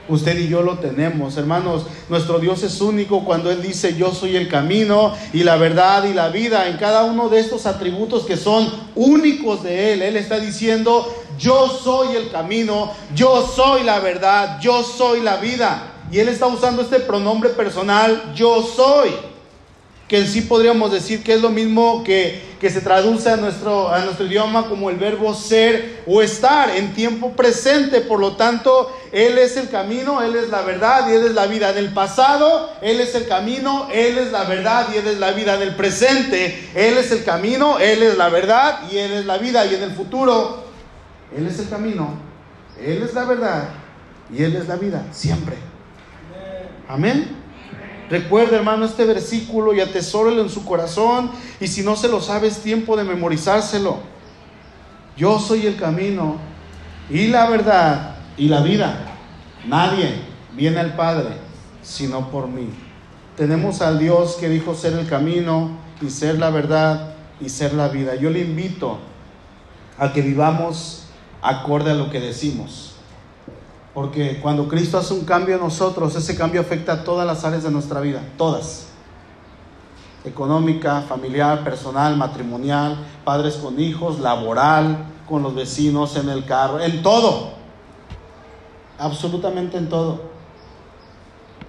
Usted 0.07 0.39
y 0.39 0.47
yo 0.47 0.63
lo 0.63 0.79
tenemos, 0.79 1.37
hermanos. 1.37 1.83
Nuestro 2.09 2.39
Dios 2.39 2.63
es 2.63 2.81
único 2.81 3.23
cuando 3.23 3.51
Él 3.51 3.61
dice, 3.61 3.95
yo 3.95 4.11
soy 4.11 4.35
el 4.35 4.49
camino 4.49 5.13
y 5.33 5.43
la 5.43 5.55
verdad 5.57 6.05
y 6.05 6.15
la 6.15 6.29
vida. 6.29 6.67
En 6.67 6.77
cada 6.77 7.03
uno 7.03 7.29
de 7.29 7.39
estos 7.39 7.67
atributos 7.67 8.25
que 8.25 8.35
son 8.35 8.67
únicos 8.95 9.61
de 9.61 9.93
Él, 9.93 10.01
Él 10.01 10.17
está 10.17 10.39
diciendo, 10.39 11.07
yo 11.37 11.69
soy 11.69 12.15
el 12.15 12.31
camino, 12.31 12.91
yo 13.13 13.47
soy 13.55 13.83
la 13.83 13.99
verdad, 13.99 14.59
yo 14.59 14.83
soy 14.83 15.21
la 15.21 15.37
vida. 15.37 15.93
Y 16.11 16.17
Él 16.17 16.27
está 16.27 16.47
usando 16.47 16.81
este 16.81 16.99
pronombre 16.99 17.51
personal, 17.51 18.33
yo 18.35 18.63
soy 18.63 19.11
que 20.09 20.17
en 20.17 20.27
sí 20.27 20.41
podríamos 20.41 20.91
decir 20.91 21.23
que 21.23 21.35
es 21.35 21.41
lo 21.41 21.51
mismo 21.51 22.03
que, 22.03 22.41
que 22.59 22.71
se 22.71 22.81
traduce 22.81 23.29
a 23.29 23.37
nuestro, 23.37 23.93
a 23.93 23.99
nuestro 23.99 24.25
idioma 24.25 24.67
como 24.67 24.89
el 24.89 24.97
verbo 24.97 25.35
ser 25.35 26.01
o 26.07 26.23
estar 26.23 26.71
en 26.71 26.95
tiempo 26.95 27.33
presente. 27.33 28.01
Por 28.01 28.19
lo 28.19 28.35
tanto, 28.35 28.91
Él 29.11 29.37
es 29.37 29.55
el 29.55 29.69
camino, 29.69 30.23
Él 30.23 30.35
es 30.35 30.49
la 30.49 30.63
verdad 30.63 31.07
y 31.07 31.13
Él 31.13 31.25
es 31.27 31.35
la 31.35 31.45
vida. 31.45 31.69
En 31.69 31.77
el 31.77 31.93
pasado, 31.93 32.71
Él 32.81 32.99
es 32.99 33.13
el 33.13 33.27
camino, 33.27 33.87
Él 33.93 34.17
es 34.17 34.31
la 34.31 34.45
verdad 34.45 34.87
y 34.91 34.97
Él 34.97 35.05
es 35.05 35.19
la 35.19 35.31
vida. 35.31 35.53
En 35.53 35.61
el 35.61 35.75
presente, 35.75 36.69
Él 36.73 36.97
es 36.97 37.11
el 37.11 37.23
camino, 37.23 37.77
Él 37.77 38.01
es 38.01 38.17
la 38.17 38.29
verdad 38.29 38.89
y 38.91 38.97
Él 38.97 39.13
es 39.13 39.25
la 39.27 39.37
vida. 39.37 39.67
Y 39.67 39.75
en 39.75 39.83
el 39.83 39.91
futuro, 39.91 40.63
Él 41.37 41.45
es 41.45 41.59
el 41.59 41.69
camino, 41.69 42.17
Él 42.83 43.03
es 43.03 43.13
la 43.13 43.25
verdad 43.25 43.69
y 44.35 44.43
Él 44.43 44.55
es 44.55 44.67
la 44.67 44.75
vida. 44.75 45.05
Siempre. 45.11 45.55
Amén. 46.87 47.38
Recuerda, 48.09 48.57
hermano, 48.57 48.85
este 48.85 49.05
versículo 49.05 49.73
y 49.73 49.81
atesórelo 49.81 50.41
en 50.41 50.49
su 50.49 50.65
corazón. 50.65 51.31
Y 51.59 51.67
si 51.67 51.83
no 51.83 51.95
se 51.95 52.07
lo 52.07 52.21
sabe, 52.21 52.47
es 52.47 52.63
tiempo 52.63 52.97
de 52.97 53.03
memorizárselo. 53.03 53.97
Yo 55.15 55.39
soy 55.39 55.67
el 55.67 55.75
camino 55.75 56.37
y 57.09 57.27
la 57.27 57.49
verdad 57.49 58.15
y 58.37 58.47
la 58.47 58.61
vida. 58.61 59.05
Nadie 59.67 60.15
viene 60.55 60.79
al 60.79 60.95
Padre 60.95 61.49
sino 61.81 62.29
por 62.29 62.47
mí. 62.47 62.69
Tenemos 63.35 63.81
al 63.81 63.99
Dios 63.99 64.35
que 64.39 64.49
dijo 64.49 64.75
ser 64.75 64.93
el 64.93 65.07
camino 65.07 65.77
y 66.01 66.09
ser 66.09 66.39
la 66.39 66.49
verdad 66.49 67.13
y 67.39 67.49
ser 67.49 67.73
la 67.73 67.87
vida. 67.87 68.15
Yo 68.15 68.29
le 68.29 68.41
invito 68.41 68.99
a 69.97 70.11
que 70.13 70.21
vivamos 70.21 71.05
acorde 71.41 71.91
a 71.91 71.95
lo 71.95 72.09
que 72.09 72.19
decimos. 72.19 72.88
Porque 73.99 74.39
cuando 74.41 74.65
Cristo 74.69 74.97
hace 74.97 75.13
un 75.13 75.25
cambio 75.25 75.55
en 75.55 75.61
nosotros, 75.61 76.15
ese 76.15 76.33
cambio 76.33 76.61
afecta 76.61 76.93
a 76.93 77.03
todas 77.03 77.27
las 77.27 77.43
áreas 77.43 77.63
de 77.63 77.69
nuestra 77.69 77.99
vida, 77.99 78.21
todas. 78.37 78.87
Económica, 80.23 81.01
familiar, 81.01 81.65
personal, 81.65 82.15
matrimonial, 82.15 82.95
padres 83.25 83.55
con 83.55 83.77
hijos, 83.77 84.21
laboral, 84.21 85.05
con 85.27 85.43
los 85.43 85.53
vecinos, 85.53 86.15
en 86.15 86.29
el 86.29 86.45
carro, 86.45 86.79
en 86.79 87.03
todo. 87.03 87.55
Absolutamente 88.97 89.77
en 89.77 89.89
todo. 89.89 90.21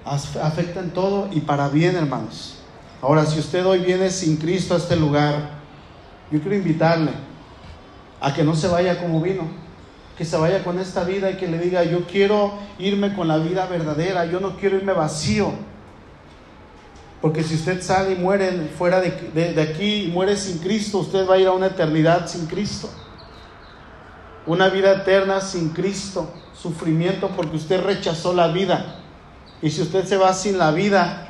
Afecta 0.05 0.79
en 0.79 0.93
todo 0.93 1.29
y 1.33 1.41
para 1.41 1.69
bien, 1.69 1.97
hermanos. 1.97 2.59
Ahora, 3.03 3.27
si 3.27 3.41
usted 3.41 3.67
hoy 3.67 3.81
viene 3.81 4.09
sin 4.09 4.37
Cristo 4.37 4.75
a 4.75 4.77
este 4.77 4.95
lugar, 4.95 5.35
yo 6.31 6.41
quiero 6.41 6.55
invitarle 6.55 7.11
a 8.21 8.33
que 8.33 8.45
no 8.45 8.55
se 8.55 8.69
vaya 8.69 9.01
como 9.01 9.21
vino 9.21 9.70
que 10.21 10.27
se 10.27 10.37
vaya 10.37 10.63
con 10.63 10.79
esta 10.79 11.03
vida 11.03 11.31
y 11.31 11.39
que 11.39 11.49
le 11.49 11.57
diga, 11.57 11.83
yo 11.83 12.07
quiero 12.07 12.53
irme 12.79 13.15
con 13.15 13.27
la 13.27 13.39
vida 13.39 13.65
verdadera, 13.65 14.27
yo 14.27 14.39
no 14.39 14.55
quiero 14.59 14.77
irme 14.77 14.93
vacío. 14.93 15.51
Porque 17.23 17.43
si 17.43 17.55
usted 17.55 17.81
sale 17.81 18.13
y 18.13 18.17
muere 18.17 18.69
fuera 18.77 19.01
de, 19.01 19.13
de, 19.33 19.63
aquí, 19.63 20.11
muere 20.13 20.37
sin 20.37 20.59
Cristo, 20.59 20.99
usted 20.99 21.27
va 21.27 21.37
a 21.37 21.39
ir 21.39 21.47
a 21.47 21.53
una 21.53 21.69
eternidad 21.69 22.27
sin 22.27 22.45
Cristo. 22.45 22.91
Una 24.45 24.69
vida 24.69 24.93
eterna 24.93 25.41
sin 25.41 25.71
Cristo. 25.71 26.31
Sufrimiento 26.53 27.31
porque 27.35 27.57
usted 27.57 27.83
rechazó 27.83 28.35
la 28.35 28.49
vida. 28.49 28.97
Y 29.63 29.71
si 29.71 29.81
usted 29.81 30.05
se 30.05 30.19
va 30.19 30.35
sin 30.35 30.59
la 30.59 30.71
vida, 30.71 31.29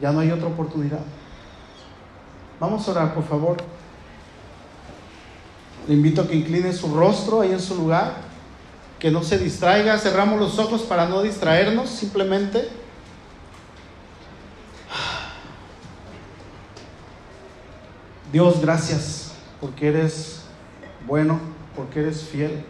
ya 0.00 0.10
no 0.10 0.18
hay 0.18 0.32
otra 0.32 0.48
oportunidad. 0.48 0.98
Vamos 2.58 2.88
a 2.88 2.90
orar, 2.90 3.14
por 3.14 3.22
favor. 3.22 3.58
Le 5.86 5.94
invito 5.94 6.22
a 6.22 6.26
que 6.26 6.34
incline 6.34 6.72
su 6.72 6.92
rostro 6.92 7.42
ahí 7.42 7.52
en 7.52 7.60
su 7.60 7.76
lugar 7.76 8.31
que 9.02 9.10
no 9.10 9.24
se 9.24 9.36
distraiga, 9.36 9.98
cerramos 9.98 10.38
los 10.38 10.60
ojos 10.60 10.82
para 10.82 11.08
no 11.08 11.22
distraernos 11.22 11.90
simplemente. 11.90 12.68
Dios, 18.32 18.60
gracias 18.62 19.32
porque 19.60 19.88
eres 19.88 20.44
bueno, 21.04 21.40
porque 21.74 21.98
eres 21.98 22.22
fiel, 22.22 22.64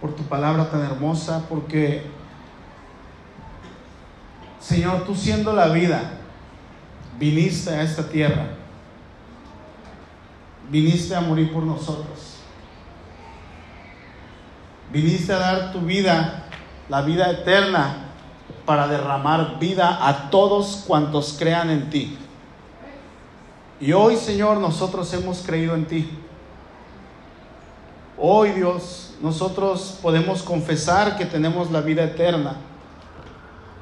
por 0.00 0.14
tu 0.14 0.22
palabra 0.22 0.70
tan 0.70 0.84
hermosa, 0.84 1.44
porque, 1.48 2.04
Señor, 4.60 5.04
tú 5.06 5.16
siendo 5.16 5.52
la 5.52 5.70
vida, 5.70 6.20
viniste 7.18 7.70
a 7.70 7.82
esta 7.82 8.08
tierra, 8.08 8.46
viniste 10.70 11.16
a 11.16 11.20
morir 11.20 11.52
por 11.52 11.64
nosotros 11.64 12.33
viniste 14.94 15.32
a 15.32 15.38
dar 15.38 15.72
tu 15.72 15.80
vida 15.80 16.44
la 16.88 17.02
vida 17.02 17.28
eterna 17.28 17.96
para 18.64 18.86
derramar 18.86 19.58
vida 19.58 20.06
a 20.06 20.30
todos 20.30 20.84
cuantos 20.86 21.34
crean 21.36 21.68
en 21.70 21.90
ti. 21.90 22.16
Y 23.80 23.92
hoy, 23.92 24.16
Señor, 24.16 24.58
nosotros 24.58 25.12
hemos 25.12 25.42
creído 25.44 25.74
en 25.74 25.86
ti. 25.86 26.08
Hoy, 28.16 28.52
Dios, 28.52 29.14
nosotros 29.20 29.98
podemos 30.00 30.42
confesar 30.44 31.16
que 31.16 31.26
tenemos 31.26 31.72
la 31.72 31.80
vida 31.80 32.04
eterna. 32.04 32.54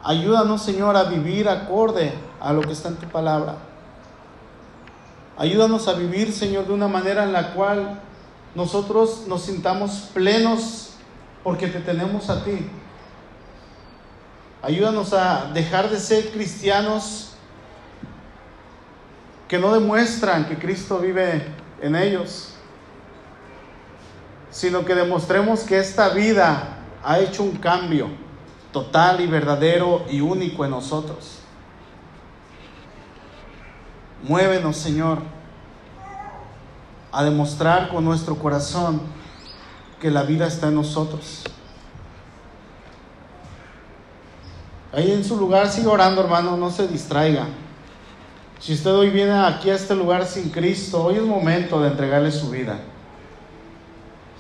Ayúdanos, 0.03 0.63
Señor, 0.63 0.97
a 0.97 1.05
vivir 1.05 1.47
acorde 1.47 2.15
a 2.41 2.55
lo 2.55 2.63
que 2.63 2.73
está 2.73 2.89
en 2.89 2.97
tu 2.97 3.07
palabra. 3.09 3.57
Ayúdanos 5.37 5.87
a 5.89 5.93
vivir, 5.93 6.33
Señor, 6.33 6.67
de 6.67 6.73
una 6.73 6.89
manera 6.89 7.25
en 7.25 7.35
la 7.35 7.53
cual 7.53 8.01
nosotros 8.55 9.25
nos 9.29 9.43
sintamos 9.43 10.09
plenos 10.15 10.92
porque 11.43 11.69
te 11.69 11.81
tenemos 11.81 12.31
a 12.31 12.45
ti. 12.45 12.67
Ayúdanos 14.63 15.13
a 15.13 15.51
dejar 15.53 15.91
de 15.91 15.99
ser 15.99 16.31
cristianos 16.31 17.33
que 19.49 19.59
no 19.59 19.73
demuestran 19.73 20.47
que 20.47 20.57
Cristo 20.57 20.99
vive 20.99 21.47
en 21.81 21.97
ellos, 21.97 22.55
sino 24.51 24.85
que 24.85 24.95
demostremos 24.95 25.61
que 25.61 25.79
esta 25.79 26.11
vida 26.11 26.79
ha 27.03 27.19
hecho 27.19 27.43
un 27.43 27.57
cambio 27.57 28.09
total 28.73 29.21
y 29.21 29.27
verdadero 29.27 30.07
y 30.09 30.21
único 30.21 30.65
en 30.65 30.71
nosotros. 30.71 31.41
Muévenos, 34.23 34.77
Señor, 34.77 35.19
a 37.11 37.25
demostrar 37.25 37.89
con 37.89 38.05
nuestro 38.05 38.37
corazón 38.37 39.03
que 40.03 40.11
la 40.11 40.25
vida 40.25 40.49
está 40.49 40.67
en 40.67 40.75
nosotros. 40.75 41.45
Ahí 44.93 45.13
en 45.13 45.25
su 45.25 45.37
lugar 45.37 45.69
sigue 45.69 45.87
orando, 45.87 46.21
hermano, 46.21 46.57
no 46.57 46.73
se 46.73 46.89
distraiga. 46.89 47.47
Si 48.59 48.75
usted 48.75 48.91
hoy 48.91 49.11
viene 49.11 49.31
aquí 49.31 49.71
a 49.71 49.77
este 49.77 49.95
lugar 49.95 50.27
sin 50.27 50.51
Cristo, 50.51 51.05
hoy 51.05 51.19
es 51.19 51.23
momento 51.23 51.81
de 51.81 51.91
entregarle 51.91 52.33
su 52.33 52.51
vida. 52.51 52.81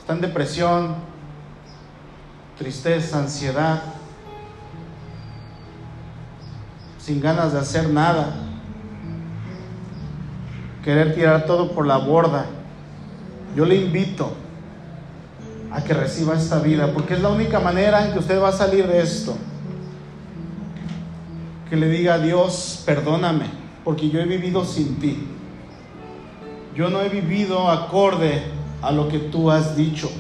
Está 0.00 0.14
en 0.14 0.20
depresión, 0.22 0.96
tristeza, 2.58 3.20
ansiedad, 3.20 3.84
sin 6.98 7.20
ganas 7.20 7.52
de 7.52 7.60
hacer 7.60 7.88
nada, 7.88 8.34
querer 10.82 11.14
tirar 11.14 11.46
todo 11.46 11.70
por 11.70 11.86
la 11.86 11.98
borda. 11.98 12.46
Yo 13.54 13.64
le 13.64 13.76
invito 13.76 14.42
a 15.72 15.82
que 15.82 15.94
reciba 15.94 16.34
esta 16.34 16.58
vida, 16.58 16.92
porque 16.92 17.14
es 17.14 17.20
la 17.22 17.30
única 17.30 17.60
manera 17.60 18.06
en 18.06 18.12
que 18.12 18.18
usted 18.18 18.40
va 18.40 18.48
a 18.48 18.52
salir 18.52 18.86
de 18.86 19.00
esto 19.00 19.36
que 21.72 21.78
le 21.78 21.88
diga 21.88 22.16
a 22.16 22.18
Dios, 22.18 22.82
perdóname, 22.84 23.46
porque 23.82 24.10
yo 24.10 24.20
he 24.20 24.26
vivido 24.26 24.62
sin 24.62 24.96
ti. 24.96 25.26
Yo 26.76 26.90
no 26.90 27.00
he 27.00 27.08
vivido 27.08 27.70
acorde 27.70 28.42
a 28.82 28.92
lo 28.92 29.08
que 29.08 29.18
tú 29.18 29.50
has 29.50 29.74
dicho. 29.74 30.10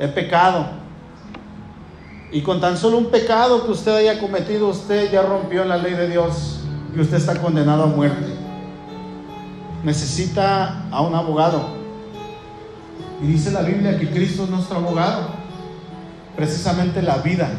He 0.00 0.08
pecado. 0.08 0.66
Y 2.32 2.42
con 2.42 2.60
tan 2.60 2.76
solo 2.76 2.98
un 2.98 3.06
pecado 3.06 3.64
que 3.64 3.70
usted 3.70 3.94
haya 3.94 4.18
cometido, 4.18 4.66
usted 4.66 5.12
ya 5.12 5.22
rompió 5.22 5.64
la 5.64 5.76
ley 5.76 5.94
de 5.94 6.08
Dios 6.08 6.64
y 6.92 6.98
usted 6.98 7.18
está 7.18 7.40
condenado 7.40 7.84
a 7.84 7.86
muerte. 7.86 8.34
Necesita 9.84 10.88
a 10.90 11.02
un 11.02 11.14
abogado. 11.14 11.68
Y 13.22 13.26
dice 13.26 13.50
la 13.52 13.62
Biblia 13.62 13.98
que 13.98 14.10
Cristo 14.10 14.44
es 14.44 14.50
nuestro 14.50 14.78
abogado. 14.78 15.28
Precisamente 16.36 17.00
la 17.02 17.18
vida 17.18 17.50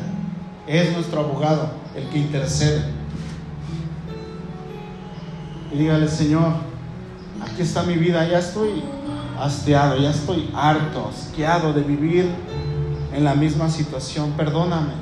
es 0.68 0.92
nuestro 0.94 1.22
abogado, 1.22 1.70
el 1.96 2.10
que 2.10 2.18
intercede 2.18 3.06
y 5.76 5.78
dígale, 5.78 6.08
Señor, 6.08 6.54
aquí 7.42 7.62
está 7.62 7.84
mi 7.84 7.96
vida, 7.96 8.26
ya 8.26 8.40
estoy 8.40 8.82
hastiado, 9.38 9.98
ya 9.98 10.12
estoy 10.12 10.50
harto, 10.56 11.10
asqueado 11.10 11.74
de 11.74 11.82
vivir 11.82 12.30
en 13.14 13.24
la 13.26 13.36
misma 13.36 13.70
situación, 13.70 14.32
perdóname. 14.38 14.94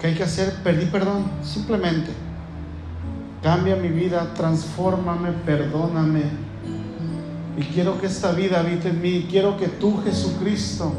¿Qué 0.00 0.08
hay 0.08 0.14
que 0.16 0.24
hacer? 0.24 0.52
Perdí 0.64 0.86
perdón, 0.86 1.30
simplemente. 1.44 2.10
Cambia 3.40 3.76
mi 3.76 3.88
vida, 3.88 4.34
transfórmame, 4.34 5.30
perdóname. 5.46 6.22
Y 7.60 7.62
quiero 7.74 8.00
que 8.00 8.06
esta 8.06 8.32
vida 8.32 8.60
habite 8.60 8.88
en 8.88 9.02
mí. 9.02 9.26
Quiero 9.30 9.58
que 9.58 9.68
tú, 9.68 10.00
Jesucristo, 10.02 10.94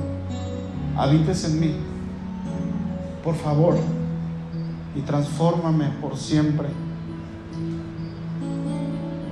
habites 0.95 1.43
en 1.45 1.59
mí. 1.59 1.75
Por 3.23 3.35
favor 3.35 3.77
y 4.95 5.01
transfórmame 5.01 5.85
por 5.99 6.17
siempre. 6.17 6.67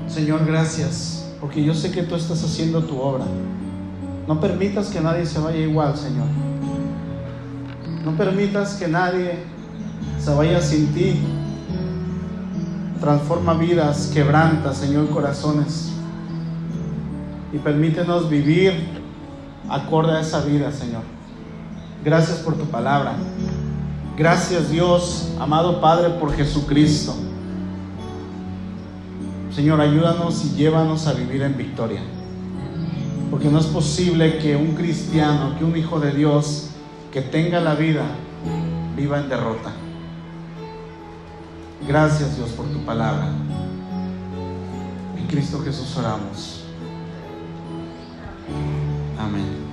Señor, 0.08 0.44
gracias, 0.44 1.32
porque 1.40 1.64
yo 1.64 1.76
sé 1.76 1.92
que 1.92 2.02
tú 2.02 2.16
estás 2.16 2.44
haciendo 2.44 2.84
tu 2.84 3.00
obra. 3.00 3.26
No 4.28 4.40
permitas 4.40 4.88
que 4.88 5.00
nadie 5.00 5.26
se 5.28 5.40
vaya 5.40 5.60
igual, 5.60 5.96
Señor. 5.96 6.26
No 8.04 8.18
permitas 8.18 8.74
que 8.74 8.88
nadie 8.88 9.44
se 10.20 10.34
vaya 10.34 10.62
sin 10.62 10.88
ti. 10.94 11.20
Transforma 13.00 13.54
vidas, 13.54 14.10
quebranta, 14.12 14.74
Señor, 14.74 15.10
corazones. 15.10 15.89
Y 17.52 17.58
permítenos 17.58 18.30
vivir 18.30 18.74
acorde 19.70 20.18
a 20.18 20.22
esa 20.22 20.42
vida, 20.42 20.72
Señor. 20.72 21.04
Gracias 22.04 22.40
por 22.40 22.56
tu 22.56 22.66
palabra. 22.66 23.16
Gracias 24.18 24.70
Dios, 24.70 25.34
amado 25.40 25.80
Padre, 25.80 26.10
por 26.20 26.34
Jesucristo. 26.34 27.16
Señor, 29.54 29.82
ayúdanos 29.82 30.46
y 30.46 30.56
llévanos 30.56 31.08
a 31.08 31.14
vivir 31.14 31.42
en 31.42 31.58
victoria. 31.58 32.02
Porque 33.32 33.50
no 33.50 33.60
es 33.60 33.66
posible 33.66 34.38
que 34.38 34.56
un 34.56 34.76
cristiano, 34.76 35.56
que 35.58 35.64
un 35.64 35.76
hijo 35.76 36.00
de 36.00 36.12
Dios, 36.12 36.70
que 37.12 37.22
tenga 37.22 37.60
la 37.60 37.76
vida, 37.76 38.04
viva 38.96 39.20
en 39.20 39.30
derrota. 39.30 39.72
Gracias 41.88 42.36
Dios 42.38 42.50
por 42.52 42.66
tu 42.68 42.80
palabra. 42.86 43.30
En 45.18 45.28
Cristo 45.28 45.62
Jesús 45.64 45.96
oramos. 45.98 46.59
Amén. 49.20 49.69